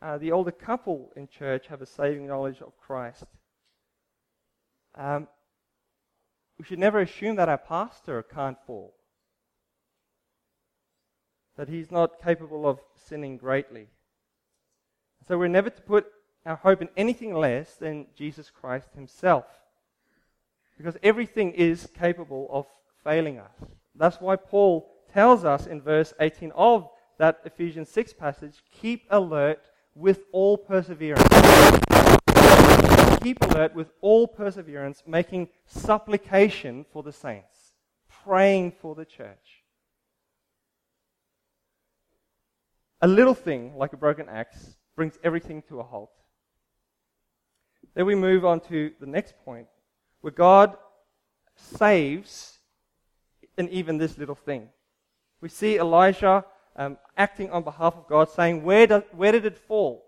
uh, 0.00 0.18
the 0.18 0.32
older 0.32 0.50
couple 0.50 1.10
in 1.16 1.28
church 1.28 1.66
have 1.66 1.82
a 1.82 1.86
saving 1.86 2.26
knowledge 2.26 2.60
of 2.60 2.76
Christ. 2.78 3.24
Um, 4.94 5.28
we 6.58 6.64
should 6.64 6.78
never 6.78 7.00
assume 7.00 7.36
that 7.36 7.48
our 7.48 7.58
pastor 7.58 8.22
can't 8.22 8.58
fall, 8.66 8.94
that 11.56 11.68
he's 11.68 11.90
not 11.90 12.22
capable 12.22 12.66
of 12.66 12.80
sinning 12.96 13.36
greatly. 13.36 13.88
So 15.26 15.38
we're 15.38 15.48
never 15.48 15.70
to 15.70 15.82
put 15.82 16.06
our 16.46 16.56
hope 16.56 16.82
in 16.82 16.88
anything 16.96 17.34
less 17.34 17.74
than 17.74 18.06
Jesus 18.16 18.50
Christ 18.50 18.88
himself. 18.94 19.44
Because 20.76 20.96
everything 21.02 21.52
is 21.52 21.88
capable 21.98 22.48
of 22.50 22.66
failing 23.04 23.38
us. 23.38 23.52
That's 23.94 24.20
why 24.20 24.36
Paul 24.36 24.90
tells 25.12 25.44
us 25.44 25.66
in 25.66 25.80
verse 25.82 26.14
18 26.20 26.52
of 26.52 26.88
that 27.18 27.40
Ephesians 27.44 27.90
6 27.90 28.14
passage 28.14 28.62
keep 28.72 29.04
alert 29.10 29.60
with 29.94 30.20
all 30.32 30.56
perseverance. 30.56 31.22
Keep 33.22 33.42
alert 33.42 33.74
with 33.74 33.90
all 34.00 34.26
perseverance, 34.26 35.02
making 35.06 35.48
supplication 35.66 36.86
for 36.90 37.02
the 37.02 37.12
saints, 37.12 37.74
praying 38.24 38.72
for 38.80 38.94
the 38.94 39.04
church. 39.04 39.64
A 43.02 43.08
little 43.08 43.34
thing, 43.34 43.76
like 43.76 43.92
a 43.92 43.98
broken 43.98 44.28
axe, 44.28 44.76
brings 44.96 45.18
everything 45.22 45.62
to 45.68 45.80
a 45.80 45.82
halt. 45.82 46.12
Then 48.00 48.06
we 48.06 48.14
move 48.14 48.46
on 48.46 48.60
to 48.60 48.92
the 48.98 49.04
next 49.04 49.34
point, 49.44 49.66
where 50.22 50.30
God 50.30 50.74
saves 51.54 52.58
in 53.58 53.68
even 53.68 53.98
this 53.98 54.16
little 54.16 54.34
thing. 54.34 54.70
We 55.42 55.50
see 55.50 55.76
Elijah 55.76 56.46
um, 56.76 56.96
acting 57.18 57.50
on 57.50 57.62
behalf 57.62 57.94
of 57.96 58.08
God, 58.08 58.30
saying, 58.30 58.64
where, 58.64 58.86
where 59.14 59.32
did 59.32 59.44
it 59.44 59.58
fall? 59.58 60.06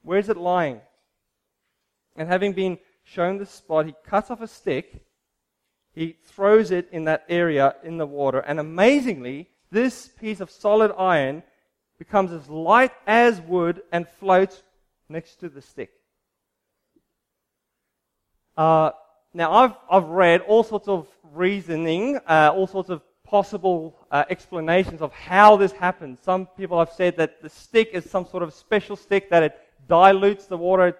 Where 0.00 0.16
is 0.16 0.30
it 0.30 0.38
lying? 0.38 0.80
And 2.16 2.28
having 2.28 2.54
been 2.54 2.78
shown 3.02 3.36
the 3.36 3.44
spot, 3.44 3.84
he 3.84 3.94
cuts 4.02 4.30
off 4.30 4.40
a 4.40 4.48
stick, 4.48 5.04
he 5.92 6.16
throws 6.24 6.70
it 6.70 6.88
in 6.90 7.04
that 7.04 7.26
area 7.28 7.74
in 7.82 7.98
the 7.98 8.06
water, 8.06 8.38
and 8.38 8.58
amazingly, 8.58 9.50
this 9.70 10.08
piece 10.18 10.40
of 10.40 10.50
solid 10.50 10.94
iron 10.96 11.42
becomes 11.98 12.32
as 12.32 12.48
light 12.48 12.92
as 13.06 13.38
wood 13.38 13.82
and 13.92 14.08
floats 14.08 14.62
next 15.10 15.40
to 15.40 15.50
the 15.50 15.60
stick. 15.60 15.90
Uh, 18.56 18.90
now, 19.32 19.52
I've, 19.52 19.74
I've 19.90 20.04
read 20.04 20.42
all 20.42 20.62
sorts 20.62 20.86
of 20.86 21.08
reasoning, 21.32 22.18
uh, 22.28 22.52
all 22.54 22.66
sorts 22.66 22.88
of 22.88 23.02
possible 23.24 23.96
uh, 24.10 24.24
explanations 24.30 25.02
of 25.02 25.12
how 25.12 25.56
this 25.56 25.72
happens. 25.72 26.20
Some 26.22 26.46
people 26.46 26.78
have 26.78 26.92
said 26.92 27.16
that 27.16 27.42
the 27.42 27.48
stick 27.48 27.90
is 27.92 28.08
some 28.08 28.26
sort 28.26 28.42
of 28.44 28.54
special 28.54 28.94
stick 28.94 29.30
that 29.30 29.42
it 29.42 29.58
dilutes 29.88 30.46
the 30.46 30.56
water, 30.56 30.88
it 30.88 30.98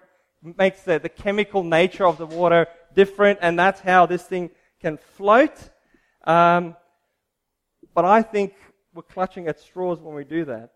makes 0.57 0.81
the, 0.81 0.99
the 0.99 1.09
chemical 1.09 1.63
nature 1.63 2.05
of 2.05 2.17
the 2.17 2.25
water 2.25 2.67
different, 2.93 3.39
and 3.41 3.57
that's 3.57 3.79
how 3.79 4.05
this 4.05 4.23
thing 4.23 4.49
can 4.81 4.97
float. 4.97 5.57
Um, 6.25 6.75
but 7.93 8.03
I 8.03 8.21
think 8.21 8.53
we're 8.93 9.03
clutching 9.03 9.47
at 9.47 9.59
straws 9.59 10.01
when 10.01 10.13
we 10.13 10.25
do 10.25 10.43
that. 10.45 10.71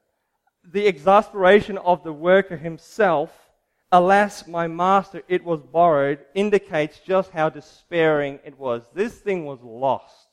The 0.63 0.88
exasperation 0.88 1.77
of 1.77 2.03
the 2.03 2.13
worker 2.13 2.55
himself 2.55 3.49
Alas, 3.91 4.48
my 4.48 4.67
master, 4.67 5.24
it 5.27 5.43
was 5.43 5.62
borrowed, 5.62 6.19
indicates 6.36 7.00
just 7.00 7.31
how 7.31 7.50
despairing 7.50 8.39
it 8.46 8.58
was. 8.58 8.84
This 8.93 9.15
thing 9.15 9.46
was 9.46 9.60
lost. 9.63 10.27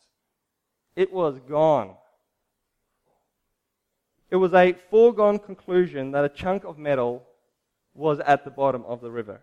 It 0.94 1.12
was 1.12 1.38
gone. 1.48 1.94
It 4.30 4.36
was 4.36 4.52
a 4.52 4.75
foregone 4.90 5.38
conclusion 5.38 6.10
that 6.10 6.25
a 6.25 6.28
chunk 6.28 6.64
of 6.64 6.78
metal 6.78 7.26
was 7.94 8.20
at 8.20 8.44
the 8.44 8.50
bottom 8.50 8.84
of 8.86 9.00
the 9.00 9.10
river. 9.10 9.42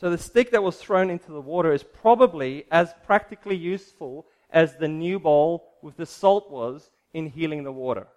So 0.00 0.10
the 0.10 0.18
stick 0.18 0.50
that 0.50 0.62
was 0.62 0.76
thrown 0.76 1.10
into 1.10 1.30
the 1.30 1.40
water 1.40 1.72
is 1.72 1.84
probably 1.84 2.64
as 2.70 2.92
practically 3.06 3.56
useful 3.56 4.26
as 4.50 4.76
the 4.76 4.88
new 4.88 5.20
bowl 5.20 5.74
with 5.82 5.96
the 5.96 6.06
salt 6.06 6.50
was 6.50 6.90
in 7.12 7.28
healing 7.28 7.62
the 7.62 7.72
water. 7.72 8.08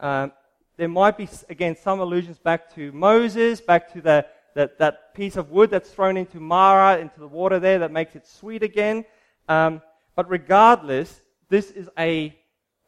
Um, 0.00 0.32
there 0.78 0.88
might 0.88 1.18
be, 1.18 1.28
again, 1.50 1.76
some 1.76 1.98
allusions 1.98 2.38
back 2.38 2.72
to 2.76 2.92
Moses, 2.92 3.60
back 3.60 3.92
to 3.92 4.00
the, 4.00 4.24
that, 4.54 4.78
that 4.78 5.12
piece 5.12 5.36
of 5.36 5.50
wood 5.50 5.70
that's 5.70 5.90
thrown 5.90 6.16
into 6.16 6.38
Mara, 6.38 6.98
into 6.98 7.18
the 7.18 7.26
water 7.26 7.58
there 7.58 7.80
that 7.80 7.90
makes 7.90 8.14
it 8.14 8.26
sweet 8.26 8.62
again. 8.62 9.04
Um, 9.48 9.82
but 10.14 10.30
regardless, 10.30 11.20
this 11.48 11.72
is 11.72 11.88
a 11.98 12.34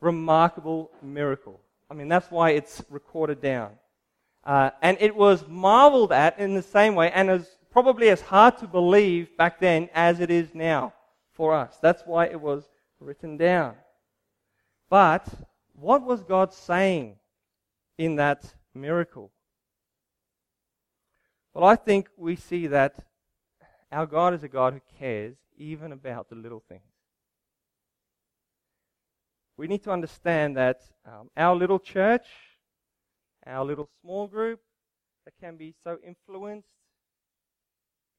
remarkable 0.01 0.93
miracle. 1.03 1.61
I 1.91 1.95
mean, 1.95 2.07
that's 2.07 2.31
why 2.31 2.51
it's 2.51 2.81
recorded 2.91 3.43
down. 3.43 3.73
Uh, 4.45 4.71
and 4.83 4.97
it 5.01 5.15
was 5.15 5.47
marveled 5.49 6.13
at 6.13 6.39
in 6.39 6.55
the 6.55 6.63
same 6.63 6.95
way 6.95 7.11
and 7.11 7.29
is 7.29 7.57
probably 7.73 8.09
as 8.09 8.21
hard 8.21 8.57
to 8.59 8.69
believe 8.69 9.37
back 9.37 9.59
then 9.59 9.89
as 9.95 10.21
it 10.21 10.31
is 10.31 10.55
now 10.55 10.93
for 11.33 11.55
us. 11.55 11.77
That's 11.83 12.03
why 12.07 12.27
it 12.27 12.41
was 12.41 12.69
written 13.01 13.37
down. 13.37 13.75
But 14.89 15.27
what 15.75 16.03
was 16.03 16.23
God 16.23 16.55
saying 16.55 17.17
in 18.01 18.17
that 18.17 18.55
miracle? 18.75 19.31
Well, 21.53 21.65
I 21.65 21.77
think 21.77 22.09
we 22.17 22.35
see 22.35 22.67
that 22.69 22.95
our 23.93 24.07
God 24.07 24.33
is 24.33 24.43
a 24.43 24.49
God 24.49 24.73
who 24.73 24.81
cares 24.99 25.37
even 25.59 25.93
about 25.93 26.31
the 26.31 26.35
little 26.35 26.63
things. 26.67 26.95
We 29.59 29.67
need 29.69 29.83
to 29.83 29.91
understand 29.91 30.57
that 30.57 30.81
um, 31.05 31.29
our 31.37 31.55
little 31.55 31.79
church, 31.79 32.27
our 33.47 33.67
little 33.67 33.91
small 34.01 34.27
group, 34.27 34.61
that 35.27 35.35
can 35.39 35.59
be 35.59 35.75
so 35.85 35.99
influenced, 36.03 36.71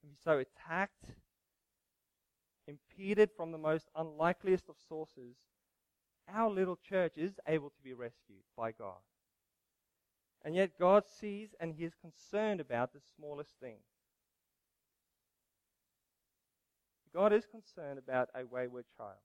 can 0.00 0.10
be 0.10 0.16
so 0.22 0.38
attacked, 0.38 1.06
impeded 2.68 3.30
from 3.36 3.50
the 3.50 3.58
most 3.58 3.88
unlikeliest 3.96 4.68
of 4.68 4.76
sources, 4.88 5.34
our 6.32 6.48
little 6.48 6.78
church 6.88 7.14
is 7.16 7.32
able 7.48 7.70
to 7.70 7.82
be 7.82 7.92
rescued 7.92 8.44
by 8.56 8.70
God. 8.70 9.00
And 10.44 10.54
yet 10.54 10.78
God 10.78 11.04
sees 11.06 11.54
and 11.60 11.74
He 11.74 11.84
is 11.84 11.94
concerned 12.00 12.60
about 12.60 12.92
the 12.92 13.00
smallest 13.16 13.50
thing. 13.60 13.76
God 17.14 17.32
is 17.32 17.44
concerned 17.46 17.98
about 17.98 18.30
a 18.34 18.46
wayward 18.46 18.86
child. 18.96 19.18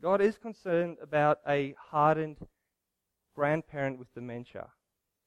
God 0.00 0.20
is 0.20 0.38
concerned 0.38 0.98
about 1.02 1.40
a 1.48 1.74
hardened 1.90 2.36
grandparent 3.34 3.98
with 3.98 4.12
dementia. 4.14 4.68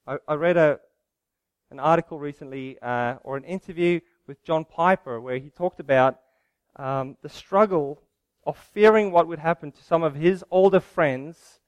I, 0.07 0.17
I 0.27 0.35
read 0.35 0.57
a, 0.57 0.79
an 1.71 1.79
article 1.79 2.19
recently, 2.19 2.77
uh, 2.81 3.15
or 3.23 3.35
an 3.35 3.43
interview 3.43 3.99
with 4.27 4.43
John 4.43 4.65
Piper, 4.65 5.19
where 5.19 5.37
he 5.37 5.49
talked 5.49 5.79
about 5.79 6.19
um, 6.75 7.17
the 7.21 7.29
struggle 7.29 8.01
of 8.45 8.57
fearing 8.57 9.11
what 9.11 9.27
would 9.27 9.39
happen 9.39 9.71
to 9.71 9.83
some 9.83 10.03
of 10.03 10.15
his 10.15 10.43
older 10.49 10.79
friends 10.79 11.58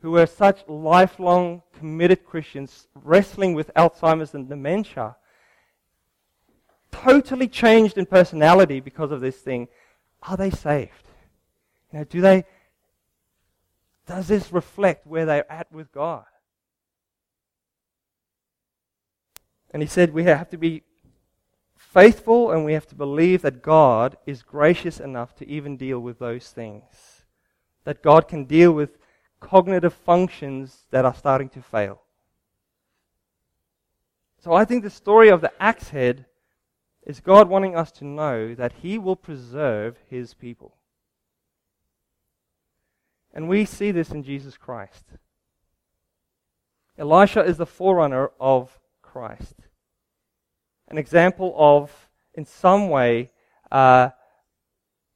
who 0.00 0.10
were 0.10 0.26
such 0.26 0.66
lifelong 0.68 1.62
committed 1.78 2.24
Christians 2.24 2.88
wrestling 2.94 3.54
with 3.54 3.72
Alzheimer's 3.74 4.34
and 4.34 4.48
dementia, 4.48 5.16
totally 6.90 7.48
changed 7.48 7.98
in 7.98 8.06
personality 8.06 8.80
because 8.80 9.10
of 9.10 9.20
this 9.20 9.36
thing. 9.36 9.68
Are 10.22 10.36
they 10.36 10.50
saved? 10.50 11.08
You 11.92 12.00
know, 12.00 12.04
do 12.04 12.20
they 12.20 12.44
does 14.06 14.28
this 14.28 14.52
reflect 14.52 15.06
where 15.06 15.24
they're 15.24 15.50
at 15.50 15.72
with 15.72 15.90
God? 15.90 16.24
And 19.70 19.82
he 19.82 19.88
said 19.88 20.12
we 20.12 20.24
have 20.24 20.50
to 20.50 20.58
be 20.58 20.82
faithful 21.76 22.50
and 22.50 22.64
we 22.64 22.74
have 22.74 22.86
to 22.88 22.94
believe 22.94 23.42
that 23.42 23.62
God 23.62 24.16
is 24.26 24.42
gracious 24.42 25.00
enough 25.00 25.34
to 25.36 25.48
even 25.48 25.76
deal 25.76 26.00
with 26.00 26.18
those 26.18 26.48
things. 26.48 27.24
That 27.84 28.02
God 28.02 28.28
can 28.28 28.44
deal 28.44 28.72
with 28.72 28.98
cognitive 29.44 29.92
functions 29.92 30.86
that 30.90 31.04
are 31.04 31.14
starting 31.14 31.50
to 31.50 31.60
fail. 31.60 32.00
So 34.42 34.54
I 34.54 34.64
think 34.64 34.82
the 34.82 34.90
story 34.90 35.28
of 35.28 35.42
the 35.42 35.52
axe 35.62 35.90
head 35.90 36.24
is 37.06 37.20
God 37.20 37.50
wanting 37.50 37.76
us 37.76 37.92
to 37.92 38.06
know 38.06 38.54
that 38.54 38.72
He 38.80 38.96
will 38.98 39.16
preserve 39.16 39.98
His 40.08 40.32
people. 40.32 40.76
And 43.34 43.46
we 43.46 43.66
see 43.66 43.90
this 43.90 44.10
in 44.10 44.22
Jesus 44.22 44.56
Christ. 44.56 45.04
Elisha 46.96 47.44
is 47.44 47.58
the 47.58 47.66
forerunner 47.66 48.30
of 48.40 48.78
Christ. 49.02 49.56
An 50.88 50.96
example 50.96 51.54
of, 51.58 51.90
in 52.32 52.46
some 52.46 52.88
way, 52.88 53.30
uh, 53.70 54.08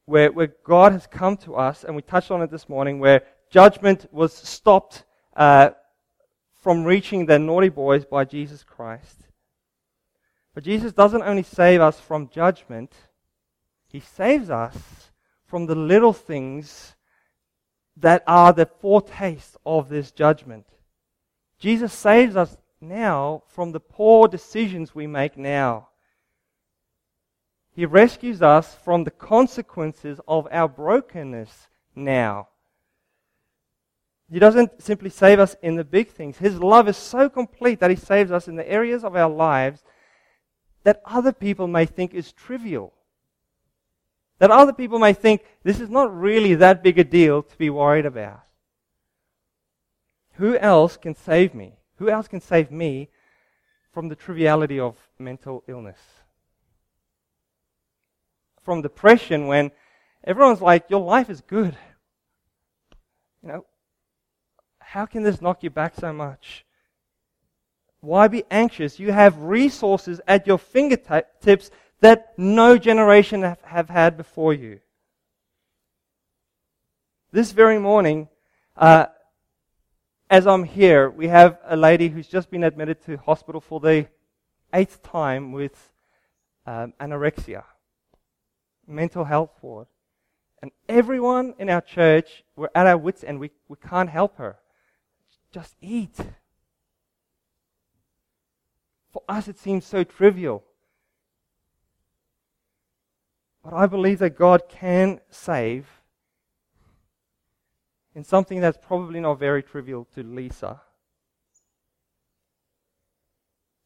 where, 0.05 0.31
where 0.31 0.53
God 0.63 0.91
has 0.91 1.07
come 1.07 1.35
to 1.37 1.55
us, 1.55 1.83
and 1.83 1.95
we 1.95 2.03
touched 2.03 2.29
on 2.29 2.43
it 2.43 2.51
this 2.51 2.69
morning, 2.69 2.99
where 2.99 3.23
judgment 3.49 4.07
was 4.11 4.33
stopped 4.33 5.03
uh, 5.35 5.71
from 6.61 6.83
reaching 6.83 7.25
the 7.25 7.39
naughty 7.39 7.69
boys 7.69 8.05
by 8.05 8.25
Jesus 8.25 8.63
Christ. 8.63 9.27
But 10.53 10.63
Jesus 10.63 10.93
doesn't 10.93 11.21
only 11.21 11.43
save 11.43 11.81
us 11.81 11.99
from 11.99 12.29
judgment, 12.29 12.93
He 13.87 13.99
saves 13.99 14.49
us 14.49 15.11
from 15.45 15.65
the 15.65 15.75
little 15.75 16.13
things 16.13 16.95
that 17.97 18.23
are 18.27 18.53
the 18.53 18.65
foretaste 18.65 19.57
of 19.65 19.89
this 19.89 20.11
judgment. 20.11 20.65
Jesus 21.57 21.93
saves 21.93 22.35
us 22.35 22.55
now 22.79 23.43
from 23.47 23.71
the 23.71 23.79
poor 23.79 24.27
decisions 24.27 24.95
we 24.95 25.07
make 25.07 25.37
now. 25.37 25.89
He 27.71 27.85
rescues 27.85 28.41
us 28.41 28.75
from 28.75 29.03
the 29.03 29.11
consequences 29.11 30.19
of 30.27 30.47
our 30.51 30.67
brokenness 30.67 31.67
now. 31.95 32.49
He 34.31 34.39
doesn't 34.39 34.81
simply 34.81 35.09
save 35.09 35.39
us 35.39 35.55
in 35.61 35.75
the 35.75 35.83
big 35.83 36.09
things. 36.09 36.37
His 36.37 36.59
love 36.59 36.87
is 36.87 36.97
so 36.97 37.29
complete 37.29 37.79
that 37.79 37.89
He 37.89 37.95
saves 37.95 38.31
us 38.31 38.47
in 38.47 38.55
the 38.55 38.69
areas 38.69 39.03
of 39.03 39.15
our 39.15 39.29
lives 39.29 39.83
that 40.83 41.01
other 41.05 41.33
people 41.33 41.67
may 41.67 41.85
think 41.85 42.13
is 42.13 42.31
trivial. 42.31 42.93
That 44.37 44.51
other 44.51 44.71
people 44.71 44.99
may 44.99 45.13
think 45.13 45.43
this 45.63 45.79
is 45.79 45.89
not 45.89 46.15
really 46.15 46.55
that 46.55 46.83
big 46.83 46.99
a 46.99 47.03
deal 47.03 47.43
to 47.43 47.57
be 47.57 47.69
worried 47.69 48.05
about. 48.05 48.41
Who 50.35 50.55
else 50.57 50.95
can 50.95 51.15
save 51.15 51.53
me? 51.53 51.79
Who 51.97 52.09
else 52.09 52.27
can 52.27 52.39
save 52.39 52.71
me 52.71 53.09
from 53.91 54.07
the 54.07 54.15
triviality 54.15 54.79
of 54.79 54.95
mental 55.17 55.63
illness? 55.67 55.99
From 58.61 58.81
depression 58.81 59.47
when 59.47 59.71
everyone's 60.23 60.61
like, 60.61 60.89
your 60.89 61.01
life 61.01 61.29
is 61.29 61.41
good. 61.41 61.75
You 63.43 63.49
know, 63.49 63.65
how 64.89 65.05
can 65.05 65.21
this 65.21 65.39
knock 65.39 65.61
you 65.61 65.69
back 65.69 65.93
so 65.93 66.11
much? 66.11 66.65
Why 68.01 68.27
be 68.27 68.43
anxious? 68.49 68.99
You 68.99 69.11
have 69.11 69.37
resources 69.37 70.19
at 70.27 70.47
your 70.47 70.57
fingertips 70.57 71.69
that 72.01 72.33
no 72.37 72.75
generation 72.75 73.43
have, 73.43 73.89
had 73.89 74.17
before 74.17 74.51
you. 74.51 74.79
This 77.31 77.51
very 77.51 77.77
morning, 77.77 78.29
uh, 78.75 79.07
as 80.27 80.47
I'm 80.47 80.63
here, 80.63 81.07
we 81.07 81.27
have 81.27 81.59
a 81.65 81.77
lady 81.77 82.07
who's 82.07 82.27
just 82.27 82.49
been 82.49 82.63
admitted 82.63 83.05
to 83.05 83.17
hospital 83.17 83.61
for 83.61 83.79
the 83.79 84.07
eighth 84.73 85.03
time 85.03 85.51
with 85.51 85.93
um, 86.65 86.93
anorexia, 86.99 87.63
mental 88.87 89.25
health 89.25 89.51
ward. 89.61 89.85
And 90.63 90.71
everyone 90.87 91.53
in 91.59 91.69
our 91.69 91.81
church, 91.81 92.43
we're 92.55 92.69
at 92.73 92.87
our 92.87 92.97
wits' 92.97 93.23
end. 93.23 93.39
We, 93.39 93.51
we 93.67 93.77
can't 93.87 94.09
help 94.09 94.37
her. 94.37 94.57
Just 95.51 95.75
eat. 95.81 96.15
For 99.11 99.23
us, 99.27 99.47
it 99.47 99.57
seems 99.57 99.85
so 99.85 100.03
trivial. 100.03 100.63
But 103.63 103.73
I 103.73 103.87
believe 103.87 104.19
that 104.19 104.37
God 104.37 104.63
can 104.69 105.19
save 105.29 105.87
in 108.15 108.23
something 108.23 108.59
that's 108.59 108.77
probably 108.77 109.19
not 109.19 109.39
very 109.39 109.63
trivial 109.63 110.05
to 110.15 110.23
Lisa. 110.23 110.81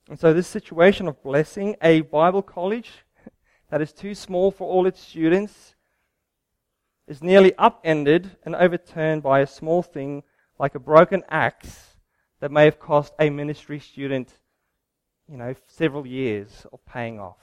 And 0.10 0.20
so, 0.20 0.34
this 0.34 0.48
situation 0.48 1.08
of 1.08 1.24
blessing 1.24 1.76
a 1.82 2.02
Bible 2.02 2.42
college 2.42 2.92
that 3.70 3.82
is 3.82 3.94
too 3.94 4.14
small 4.14 4.52
for 4.52 4.70
all 4.70 4.86
its 4.86 5.00
students 5.00 5.76
is 7.08 7.24
nearly 7.24 7.54
upended 7.58 8.38
and 8.46 8.56
overturned 8.56 9.24
by 9.24 9.40
a 9.40 9.48
small 9.48 9.82
thing 9.82 10.24
like 10.60 10.76
a 10.76 10.80
broken 10.80 11.24
axe 11.30 11.96
that 12.40 12.52
may 12.52 12.66
have 12.66 12.80
cost 12.80 13.14
a 13.20 13.30
ministry 13.30 13.80
student, 13.80 14.38
you 15.30 15.38
know, 15.38 15.56
several 15.68 16.06
years 16.06 16.66
of 16.72 16.86
paying 16.86 17.20
off. 17.20 17.38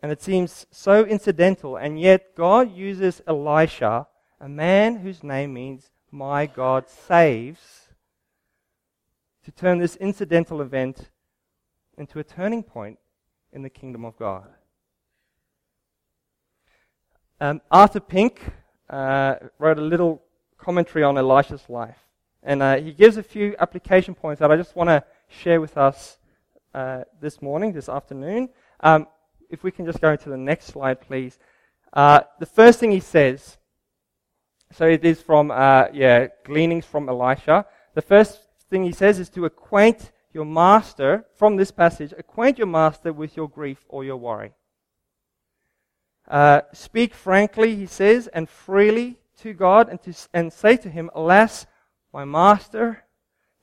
And 0.00 0.12
it 0.12 0.22
seems 0.22 0.66
so 0.70 1.04
incidental, 1.04 1.76
and 1.76 2.00
yet 2.00 2.36
God 2.36 2.74
uses 2.76 3.22
Elisha 3.26 4.06
a 4.40 4.48
man 4.48 4.96
whose 4.96 5.22
name 5.22 5.54
means 5.54 5.90
my 6.10 6.46
God 6.46 6.88
saves, 6.88 7.88
to 9.44 9.50
turn 9.50 9.78
this 9.78 9.96
incidental 9.96 10.60
event 10.60 11.10
into 11.96 12.18
a 12.18 12.24
turning 12.24 12.62
point 12.62 12.98
in 13.52 13.62
the 13.62 13.70
kingdom 13.70 14.04
of 14.04 14.16
God. 14.18 14.48
Um, 17.40 17.60
Arthur 17.70 18.00
Pink 18.00 18.40
uh, 18.90 19.36
wrote 19.58 19.78
a 19.78 19.82
little 19.82 20.22
commentary 20.58 21.04
on 21.04 21.18
Elisha's 21.18 21.68
life, 21.68 21.98
and 22.42 22.62
uh, 22.62 22.76
he 22.76 22.92
gives 22.92 23.16
a 23.16 23.22
few 23.22 23.54
application 23.58 24.14
points 24.14 24.40
that 24.40 24.50
I 24.50 24.56
just 24.56 24.76
want 24.76 24.88
to 24.88 25.04
share 25.28 25.60
with 25.60 25.76
us 25.76 26.18
uh, 26.74 27.04
this 27.20 27.42
morning, 27.42 27.72
this 27.72 27.88
afternoon. 27.88 28.48
Um, 28.80 29.06
if 29.48 29.62
we 29.62 29.70
can 29.70 29.86
just 29.86 30.00
go 30.00 30.16
to 30.16 30.28
the 30.28 30.36
next 30.36 30.66
slide, 30.66 31.00
please. 31.00 31.38
Uh, 31.92 32.20
the 32.40 32.46
first 32.46 32.80
thing 32.80 32.90
he 32.90 33.00
says 33.00 33.56
so 34.72 34.86
it 34.86 35.04
is 35.04 35.20
from, 35.20 35.50
uh, 35.50 35.86
yeah, 35.92 36.28
gleanings 36.44 36.84
from 36.84 37.08
Elisha. 37.08 37.66
The 37.94 38.02
first 38.02 38.40
thing 38.68 38.84
he 38.84 38.92
says 38.92 39.18
is 39.18 39.28
to 39.30 39.44
acquaint 39.44 40.12
your 40.32 40.44
master, 40.44 41.24
from 41.34 41.56
this 41.56 41.70
passage, 41.70 42.12
acquaint 42.18 42.58
your 42.58 42.66
master 42.66 43.12
with 43.12 43.36
your 43.36 43.48
grief 43.48 43.84
or 43.88 44.04
your 44.04 44.16
worry. 44.16 44.52
Uh, 46.28 46.62
speak 46.72 47.14
frankly, 47.14 47.76
he 47.76 47.86
says, 47.86 48.26
and 48.28 48.48
freely 48.48 49.18
to 49.42 49.52
God 49.52 49.88
and, 49.88 50.02
to, 50.02 50.14
and 50.32 50.52
say 50.52 50.76
to 50.76 50.88
him, 50.88 51.10
Alas, 51.14 51.66
my 52.12 52.24
master, 52.24 53.04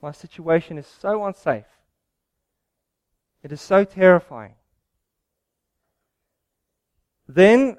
my 0.01 0.11
situation 0.11 0.77
is 0.77 0.87
so 0.87 1.25
unsafe. 1.25 1.65
It 3.41 3.51
is 3.51 3.61
so 3.61 3.83
terrifying. 3.83 4.55
Then 7.27 7.77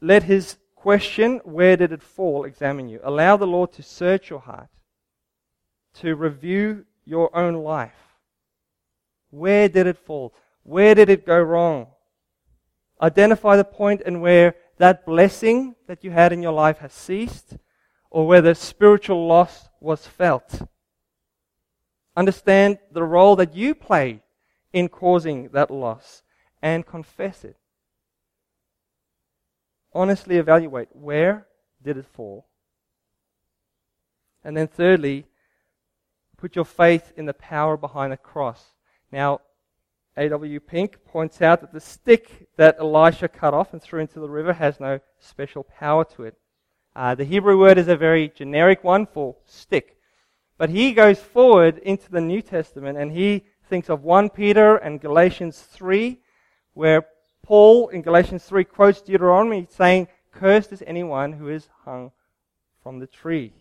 let 0.00 0.24
his 0.24 0.56
question, 0.74 1.40
where 1.44 1.76
did 1.76 1.92
it 1.92 2.02
fall, 2.02 2.44
examine 2.44 2.88
you. 2.88 3.00
Allow 3.02 3.36
the 3.36 3.46
Lord 3.46 3.72
to 3.72 3.82
search 3.82 4.30
your 4.30 4.40
heart, 4.40 4.68
to 5.94 6.14
review 6.14 6.86
your 7.04 7.34
own 7.36 7.54
life. 7.54 7.92
Where 9.30 9.68
did 9.68 9.86
it 9.86 9.98
fall? 9.98 10.34
Where 10.62 10.94
did 10.94 11.08
it 11.08 11.26
go 11.26 11.38
wrong? 11.38 11.88
Identify 13.00 13.56
the 13.56 13.64
point 13.64 14.00
in 14.02 14.20
where 14.20 14.54
that 14.78 15.06
blessing 15.06 15.74
that 15.86 16.04
you 16.04 16.10
had 16.10 16.32
in 16.32 16.42
your 16.42 16.52
life 16.52 16.78
has 16.78 16.92
ceased 16.92 17.56
or 18.10 18.26
whether 18.26 18.54
spiritual 18.54 19.26
loss 19.26 19.68
was 19.80 20.06
felt. 20.06 20.62
Understand 22.16 22.78
the 22.92 23.02
role 23.02 23.36
that 23.36 23.54
you 23.54 23.74
played 23.74 24.20
in 24.72 24.88
causing 24.88 25.48
that 25.50 25.70
loss 25.70 26.22
and 26.62 26.86
confess 26.86 27.44
it 27.44 27.56
honestly 29.96 30.36
evaluate 30.36 30.88
where 30.92 31.46
did 31.82 31.96
it 31.96 32.06
fall? 32.06 32.46
And 34.44 34.56
then 34.56 34.68
thirdly, 34.68 35.26
put 36.36 36.54
your 36.54 36.66
faith 36.66 37.12
in 37.16 37.24
the 37.24 37.34
power 37.34 37.76
behind 37.76 38.12
the 38.12 38.16
cross. 38.16 38.74
Now, 39.10 39.40
A.W. 40.16 40.60
Pink 40.60 41.04
points 41.04 41.42
out 41.42 41.60
that 41.60 41.72
the 41.72 41.80
stick 41.80 42.48
that 42.56 42.78
Elisha 42.78 43.28
cut 43.28 43.52
off 43.52 43.72
and 43.72 43.82
threw 43.82 44.00
into 44.00 44.18
the 44.18 44.28
river 44.28 44.54
has 44.54 44.80
no 44.80 44.98
special 45.18 45.64
power 45.64 46.04
to 46.16 46.24
it. 46.24 46.34
Uh, 46.94 47.14
the 47.14 47.24
Hebrew 47.24 47.58
word 47.58 47.76
is 47.76 47.88
a 47.88 47.96
very 47.96 48.30
generic 48.30 48.82
one 48.82 49.06
for 49.06 49.36
stick. 49.44 49.98
But 50.56 50.70
he 50.70 50.92
goes 50.92 51.18
forward 51.20 51.76
into 51.78 52.10
the 52.10 52.22
New 52.22 52.40
Testament 52.40 52.96
and 52.96 53.12
he 53.12 53.44
thinks 53.68 53.90
of 53.90 54.04
1 54.04 54.30
Peter 54.30 54.76
and 54.76 55.00
Galatians 55.00 55.60
3, 55.60 56.18
where 56.72 57.06
Paul 57.42 57.88
in 57.88 58.00
Galatians 58.00 58.44
3 58.44 58.64
quotes 58.64 59.02
Deuteronomy 59.02 59.68
saying, 59.70 60.08
Cursed 60.32 60.72
is 60.72 60.82
anyone 60.86 61.34
who 61.34 61.48
is 61.48 61.68
hung 61.84 62.12
from 62.82 62.98
the 62.98 63.06
tree. 63.06 63.52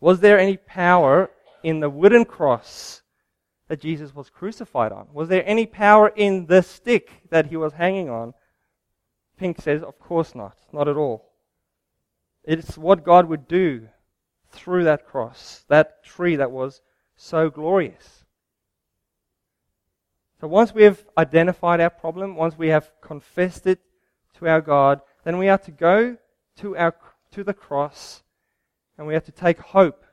Was 0.00 0.18
there 0.18 0.38
any 0.38 0.56
power 0.56 1.30
in 1.62 1.78
the 1.78 1.90
wooden 1.90 2.24
cross 2.24 3.02
that 3.72 3.80
Jesus 3.80 4.14
was 4.14 4.28
crucified 4.28 4.92
on? 4.92 5.08
Was 5.14 5.30
there 5.30 5.42
any 5.46 5.64
power 5.64 6.08
in 6.14 6.44
the 6.44 6.62
stick 6.62 7.22
that 7.30 7.46
he 7.46 7.56
was 7.56 7.72
hanging 7.72 8.10
on? 8.10 8.34
Pink 9.38 9.62
says, 9.62 9.82
Of 9.82 9.98
course 9.98 10.34
not. 10.34 10.58
Not 10.74 10.88
at 10.88 10.98
all. 10.98 11.32
It's 12.44 12.76
what 12.76 13.02
God 13.02 13.30
would 13.30 13.48
do 13.48 13.88
through 14.50 14.84
that 14.84 15.06
cross, 15.06 15.64
that 15.68 16.04
tree 16.04 16.36
that 16.36 16.50
was 16.50 16.82
so 17.16 17.48
glorious. 17.48 18.26
So 20.38 20.48
once 20.48 20.74
we 20.74 20.82
have 20.82 21.02
identified 21.16 21.80
our 21.80 21.88
problem, 21.88 22.36
once 22.36 22.58
we 22.58 22.68
have 22.68 22.90
confessed 23.00 23.66
it 23.66 23.80
to 24.34 24.48
our 24.48 24.60
God, 24.60 25.00
then 25.24 25.38
we 25.38 25.48
are 25.48 25.56
to 25.56 25.70
go 25.70 26.18
to, 26.56 26.76
our, 26.76 26.94
to 27.30 27.42
the 27.42 27.54
cross 27.54 28.22
and 28.98 29.06
we 29.06 29.14
have 29.14 29.24
to 29.24 29.32
take 29.32 29.60
hope 29.60 30.04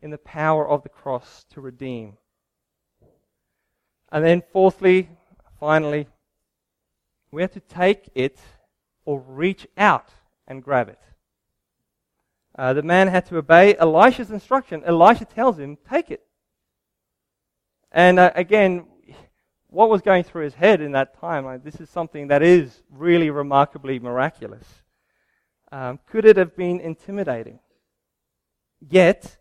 in 0.00 0.10
the 0.10 0.16
power 0.16 0.66
of 0.66 0.82
the 0.84 0.88
cross 0.88 1.44
to 1.50 1.60
redeem. 1.60 2.16
And 4.10 4.24
then, 4.24 4.42
fourthly, 4.52 5.10
finally, 5.60 6.06
we 7.30 7.42
have 7.42 7.52
to 7.52 7.60
take 7.60 8.10
it 8.14 8.38
or 9.04 9.20
reach 9.20 9.66
out 9.76 10.08
and 10.46 10.62
grab 10.62 10.88
it. 10.88 11.00
Uh, 12.58 12.72
the 12.72 12.82
man 12.82 13.08
had 13.08 13.26
to 13.26 13.36
obey 13.36 13.76
Elisha's 13.76 14.30
instruction. 14.30 14.82
Elisha 14.84 15.24
tells 15.24 15.58
him, 15.58 15.78
take 15.88 16.10
it. 16.10 16.22
And 17.92 18.18
uh, 18.18 18.32
again, 18.34 18.86
what 19.68 19.90
was 19.90 20.00
going 20.00 20.24
through 20.24 20.44
his 20.44 20.54
head 20.54 20.80
in 20.80 20.92
that 20.92 21.20
time? 21.20 21.44
Like, 21.44 21.62
this 21.62 21.80
is 21.80 21.90
something 21.90 22.28
that 22.28 22.42
is 22.42 22.82
really 22.90 23.30
remarkably 23.30 23.98
miraculous. 23.98 24.66
Um, 25.70 26.00
could 26.06 26.24
it 26.24 26.36
have 26.36 26.56
been 26.56 26.80
intimidating? 26.80 27.60
Yet, 28.80 29.36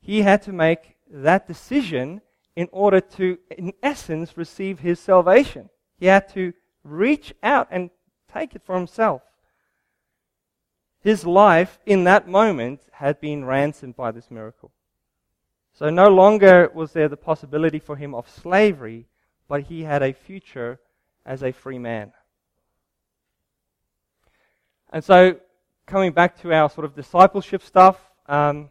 he 0.00 0.22
had 0.22 0.42
to 0.42 0.52
make 0.52 0.96
that 1.10 1.46
decision 1.46 2.20
in 2.54 2.68
order 2.72 3.00
to, 3.00 3.38
in 3.50 3.72
essence, 3.82 4.36
receive 4.36 4.80
his 4.80 5.00
salvation. 5.00 5.70
He 5.98 6.06
had 6.06 6.28
to 6.34 6.52
reach 6.84 7.34
out 7.42 7.68
and 7.70 7.90
take 8.32 8.54
it 8.54 8.62
for 8.62 8.76
himself. 8.76 9.22
his 11.00 11.26
life 11.26 11.80
in 11.84 12.04
that 12.04 12.28
moment 12.28 12.80
had 12.92 13.20
been 13.20 13.44
ransomed 13.44 13.96
by 13.96 14.12
this 14.12 14.30
miracle. 14.30 14.70
So 15.72 15.90
no 15.90 16.08
longer 16.08 16.70
was 16.72 16.92
there 16.92 17.08
the 17.08 17.16
possibility 17.16 17.80
for 17.80 17.96
him 17.96 18.14
of 18.14 18.28
slavery, 18.28 19.06
but 19.48 19.64
he 19.64 19.82
had 19.82 20.02
a 20.02 20.12
future 20.12 20.78
as 21.26 21.42
a 21.42 21.50
free 21.50 21.78
man. 21.78 22.12
And 24.92 25.02
so, 25.02 25.40
coming 25.86 26.12
back 26.12 26.40
to 26.42 26.52
our 26.52 26.68
sort 26.68 26.84
of 26.84 26.94
discipleship 26.94 27.62
stuff, 27.62 27.98
um, 28.26 28.70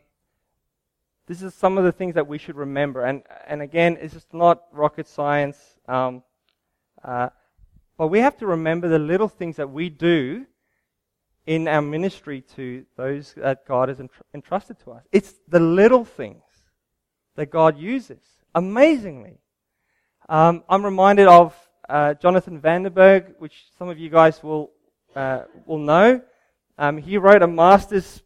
this 1.31 1.41
is 1.41 1.53
some 1.53 1.77
of 1.77 1.85
the 1.85 1.93
things 1.93 2.15
that 2.15 2.27
we 2.27 2.37
should 2.37 2.57
remember. 2.57 3.05
And, 3.05 3.23
and 3.47 3.61
again, 3.61 3.97
it's 4.01 4.13
just 4.13 4.33
not 4.33 4.63
rocket 4.73 5.07
science. 5.07 5.57
Um, 5.87 6.23
uh, 7.01 7.29
but 7.97 8.07
we 8.07 8.19
have 8.19 8.35
to 8.39 8.47
remember 8.47 8.89
the 8.89 8.99
little 8.99 9.29
things 9.29 9.55
that 9.55 9.69
we 9.69 9.87
do 9.87 10.45
in 11.45 11.69
our 11.69 11.81
ministry 11.81 12.41
to 12.57 12.85
those 12.97 13.33
that 13.37 13.65
God 13.65 13.87
has 13.87 14.01
entrusted 14.33 14.77
to 14.83 14.91
us. 14.91 15.03
It's 15.13 15.35
the 15.47 15.61
little 15.61 16.03
things 16.03 16.43
that 17.35 17.49
God 17.49 17.77
uses 17.77 18.21
amazingly. 18.53 19.39
Um, 20.27 20.65
I'm 20.67 20.83
reminded 20.83 21.29
of 21.29 21.55
uh, 21.87 22.13
Jonathan 22.15 22.59
Vandenberg, 22.59 23.35
which 23.39 23.67
some 23.79 23.87
of 23.87 23.97
you 23.97 24.09
guys 24.09 24.43
will 24.43 24.71
uh, 25.15 25.43
will 25.65 25.79
know. 25.79 26.21
Um, 26.77 26.97
he 26.97 27.17
wrote 27.17 27.41
a 27.41 27.47
master's 27.47 28.21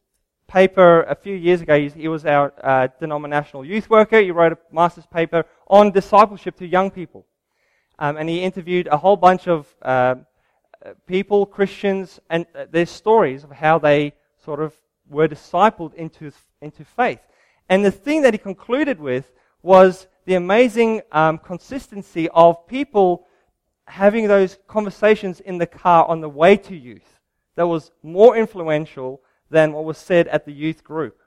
paper 0.47 1.01
a 1.03 1.15
few 1.15 1.35
years 1.35 1.61
ago. 1.61 1.89
He, 1.89 2.07
was 2.07 2.25
our 2.25 2.53
uh, 2.63 2.87
denominational 2.99 3.65
youth 3.65 3.89
worker. 3.89 4.19
He 4.19 4.31
wrote 4.31 4.53
a 4.53 4.57
master's 4.71 5.05
paper 5.05 5.45
on 5.67 5.91
discipleship 5.91 6.57
to 6.57 6.67
young 6.67 6.91
people, 6.91 7.25
um, 7.99 8.17
and 8.17 8.29
he 8.29 8.41
interviewed 8.41 8.87
a 8.87 8.97
whole 8.97 9.17
bunch 9.17 9.47
of 9.47 9.67
uh, 9.81 10.15
people, 11.07 11.45
Christians, 11.45 12.19
and 12.29 12.45
uh, 12.55 12.65
their 12.71 12.85
stories 12.85 13.43
of 13.43 13.51
how 13.51 13.79
they 13.79 14.13
sort 14.43 14.59
of 14.59 14.73
were 15.09 15.27
discipled 15.27 15.93
into 15.95 16.31
into 16.61 16.83
faith. 16.83 17.19
And 17.69 17.83
the 17.83 17.91
thing 17.91 18.21
that 18.21 18.33
he 18.33 18.37
concluded 18.37 18.99
with 18.99 19.31
was 19.61 20.07
the 20.25 20.35
amazing 20.35 21.01
um, 21.11 21.37
consistency 21.37 22.29
of 22.29 22.67
people 22.67 23.25
having 23.87 24.27
those 24.27 24.57
conversations 24.67 25.39
in 25.39 25.57
the 25.57 25.67
car 25.67 26.05
on 26.05 26.21
the 26.21 26.29
way 26.29 26.57
to 26.57 26.75
youth 26.75 27.19
that 27.55 27.67
was 27.67 27.91
more 28.03 28.35
influential 28.35 29.21
than 29.55 29.71
what 29.71 29.85
was 29.85 29.97
said 29.97 30.27
at 30.27 30.45
the 30.45 30.51
youth 30.51 30.83
group. 30.83 31.17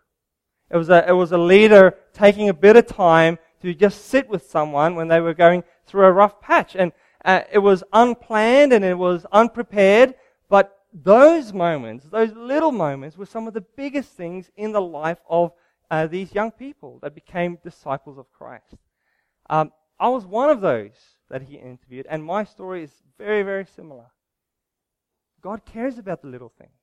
It 0.70 0.76
was 0.76 0.90
a, 0.90 1.08
it 1.08 1.12
was 1.12 1.32
a 1.32 1.38
leader 1.38 1.96
taking 2.12 2.50
a 2.50 2.54
bit 2.54 2.76
of 2.76 2.86
time 2.86 3.38
to 3.62 3.72
just 3.72 4.04
sit 4.04 4.28
with 4.28 4.50
someone 4.50 4.94
when 4.94 5.08
they 5.08 5.20
were 5.20 5.32
going 5.32 5.64
through 5.86 6.04
a 6.04 6.12
rough 6.12 6.38
patch. 6.38 6.76
And 6.76 6.92
uh, 7.24 7.40
it 7.50 7.58
was 7.58 7.82
unplanned 7.90 8.74
and 8.74 8.84
it 8.84 8.98
was 8.98 9.24
unprepared, 9.32 10.14
but 10.50 10.76
those 10.92 11.54
moments, 11.54 12.04
those 12.10 12.32
little 12.34 12.70
moments, 12.70 13.16
were 13.16 13.26
some 13.26 13.48
of 13.48 13.54
the 13.54 13.64
biggest 13.76 14.10
things 14.12 14.50
in 14.56 14.72
the 14.72 14.80
life 14.80 15.18
of 15.28 15.52
uh, 15.90 16.06
these 16.06 16.34
young 16.34 16.50
people 16.50 16.98
that 17.02 17.14
became 17.14 17.58
disciples 17.64 18.18
of 18.18 18.30
Christ. 18.30 18.76
Um, 19.48 19.72
I 19.98 20.08
was 20.08 20.26
one 20.26 20.50
of 20.50 20.60
those 20.60 20.96
that 21.30 21.42
he 21.42 21.54
interviewed, 21.56 22.06
and 22.10 22.22
my 22.22 22.44
story 22.44 22.82
is 22.84 22.92
very, 23.16 23.42
very 23.42 23.66
similar. 23.74 24.10
God 25.40 25.64
cares 25.64 25.96
about 25.96 26.20
the 26.20 26.28
little 26.28 26.52
things. 26.58 26.77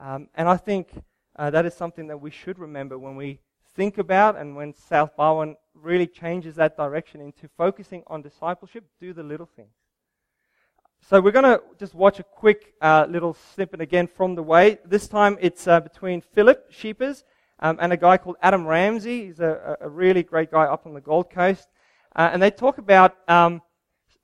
Um, 0.00 0.28
and 0.34 0.48
I 0.48 0.56
think 0.56 0.88
uh, 1.36 1.50
that 1.50 1.66
is 1.66 1.74
something 1.74 2.06
that 2.08 2.20
we 2.20 2.30
should 2.30 2.58
remember 2.58 2.98
when 2.98 3.16
we 3.16 3.40
think 3.74 3.98
about 3.98 4.36
and 4.36 4.54
when 4.54 4.74
South 4.74 5.16
Barwon 5.16 5.56
really 5.74 6.06
changes 6.06 6.56
that 6.56 6.76
direction 6.76 7.20
into 7.20 7.48
focusing 7.56 8.02
on 8.06 8.22
discipleship, 8.22 8.84
do 9.00 9.12
the 9.12 9.22
little 9.22 9.48
things. 9.56 9.72
So 11.08 11.20
we're 11.20 11.32
going 11.32 11.44
to 11.44 11.60
just 11.78 11.94
watch 11.94 12.18
a 12.18 12.22
quick 12.22 12.74
uh, 12.80 13.06
little 13.10 13.36
snippet 13.54 13.80
again 13.80 14.06
from 14.06 14.34
the 14.34 14.42
way. 14.42 14.78
This 14.86 15.06
time 15.06 15.36
it's 15.40 15.68
uh, 15.68 15.80
between 15.80 16.22
Philip 16.22 16.72
Scheepers 16.72 17.24
um, 17.58 17.78
and 17.80 17.92
a 17.92 17.96
guy 17.96 18.16
called 18.16 18.36
Adam 18.40 18.66
Ramsey. 18.66 19.26
He's 19.26 19.40
a, 19.40 19.76
a, 19.80 19.88
really 19.88 20.22
great 20.22 20.50
guy 20.50 20.64
up 20.64 20.86
on 20.86 20.94
the 20.94 21.00
Gold 21.00 21.30
Coast. 21.30 21.68
Uh, 22.16 22.30
and 22.32 22.42
they 22.42 22.50
talk 22.50 22.78
about 22.78 23.16
um, 23.28 23.60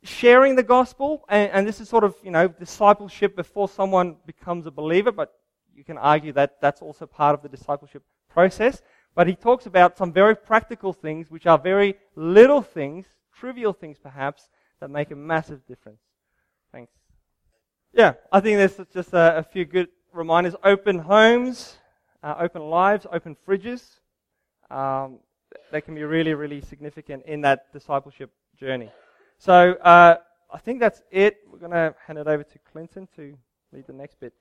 sharing 0.02 0.56
the 0.56 0.62
gospel, 0.62 1.24
and, 1.28 1.50
and, 1.52 1.68
this 1.68 1.80
is 1.80 1.88
sort 1.88 2.04
of, 2.04 2.14
you 2.22 2.30
know, 2.30 2.48
discipleship 2.48 3.36
before 3.36 3.68
someone 3.68 4.16
becomes 4.24 4.66
a 4.66 4.70
believer, 4.70 5.12
but 5.12 5.34
you 5.80 5.84
can 5.84 5.96
argue 5.96 6.30
that 6.34 6.60
that's 6.60 6.82
also 6.82 7.06
part 7.06 7.34
of 7.34 7.40
the 7.42 7.48
discipleship 7.48 8.02
process. 8.28 8.82
But 9.14 9.26
he 9.26 9.34
talks 9.34 9.64
about 9.64 9.96
some 9.96 10.12
very 10.12 10.36
practical 10.36 10.92
things, 10.92 11.30
which 11.30 11.46
are 11.46 11.58
very 11.58 11.94
little 12.14 12.60
things, 12.60 13.06
trivial 13.34 13.72
things 13.72 13.96
perhaps, 13.98 14.50
that 14.78 14.90
make 14.90 15.10
a 15.10 15.16
massive 15.16 15.66
difference. 15.66 16.02
Thanks. 16.70 16.92
Yeah, 17.94 18.12
I 18.30 18.40
think 18.40 18.58
there's 18.58 18.78
just 18.92 19.14
a, 19.14 19.38
a 19.38 19.42
few 19.42 19.64
good 19.64 19.88
reminders. 20.12 20.54
Open 20.62 20.98
homes, 20.98 21.78
uh, 22.22 22.34
open 22.38 22.60
lives, 22.68 23.06
open 23.10 23.34
fridges. 23.48 23.82
Um, 24.70 25.20
they 25.72 25.80
can 25.80 25.94
be 25.94 26.04
really, 26.04 26.34
really 26.34 26.60
significant 26.60 27.24
in 27.24 27.40
that 27.40 27.72
discipleship 27.72 28.30
journey. 28.58 28.90
So 29.38 29.72
uh, 29.80 30.16
I 30.52 30.58
think 30.58 30.78
that's 30.78 31.00
it. 31.10 31.38
We're 31.50 31.58
going 31.58 31.72
to 31.72 31.94
hand 32.06 32.18
it 32.18 32.26
over 32.26 32.42
to 32.42 32.58
Clinton 32.70 33.08
to 33.16 33.34
lead 33.72 33.86
the 33.86 33.94
next 33.94 34.20
bit. 34.20 34.34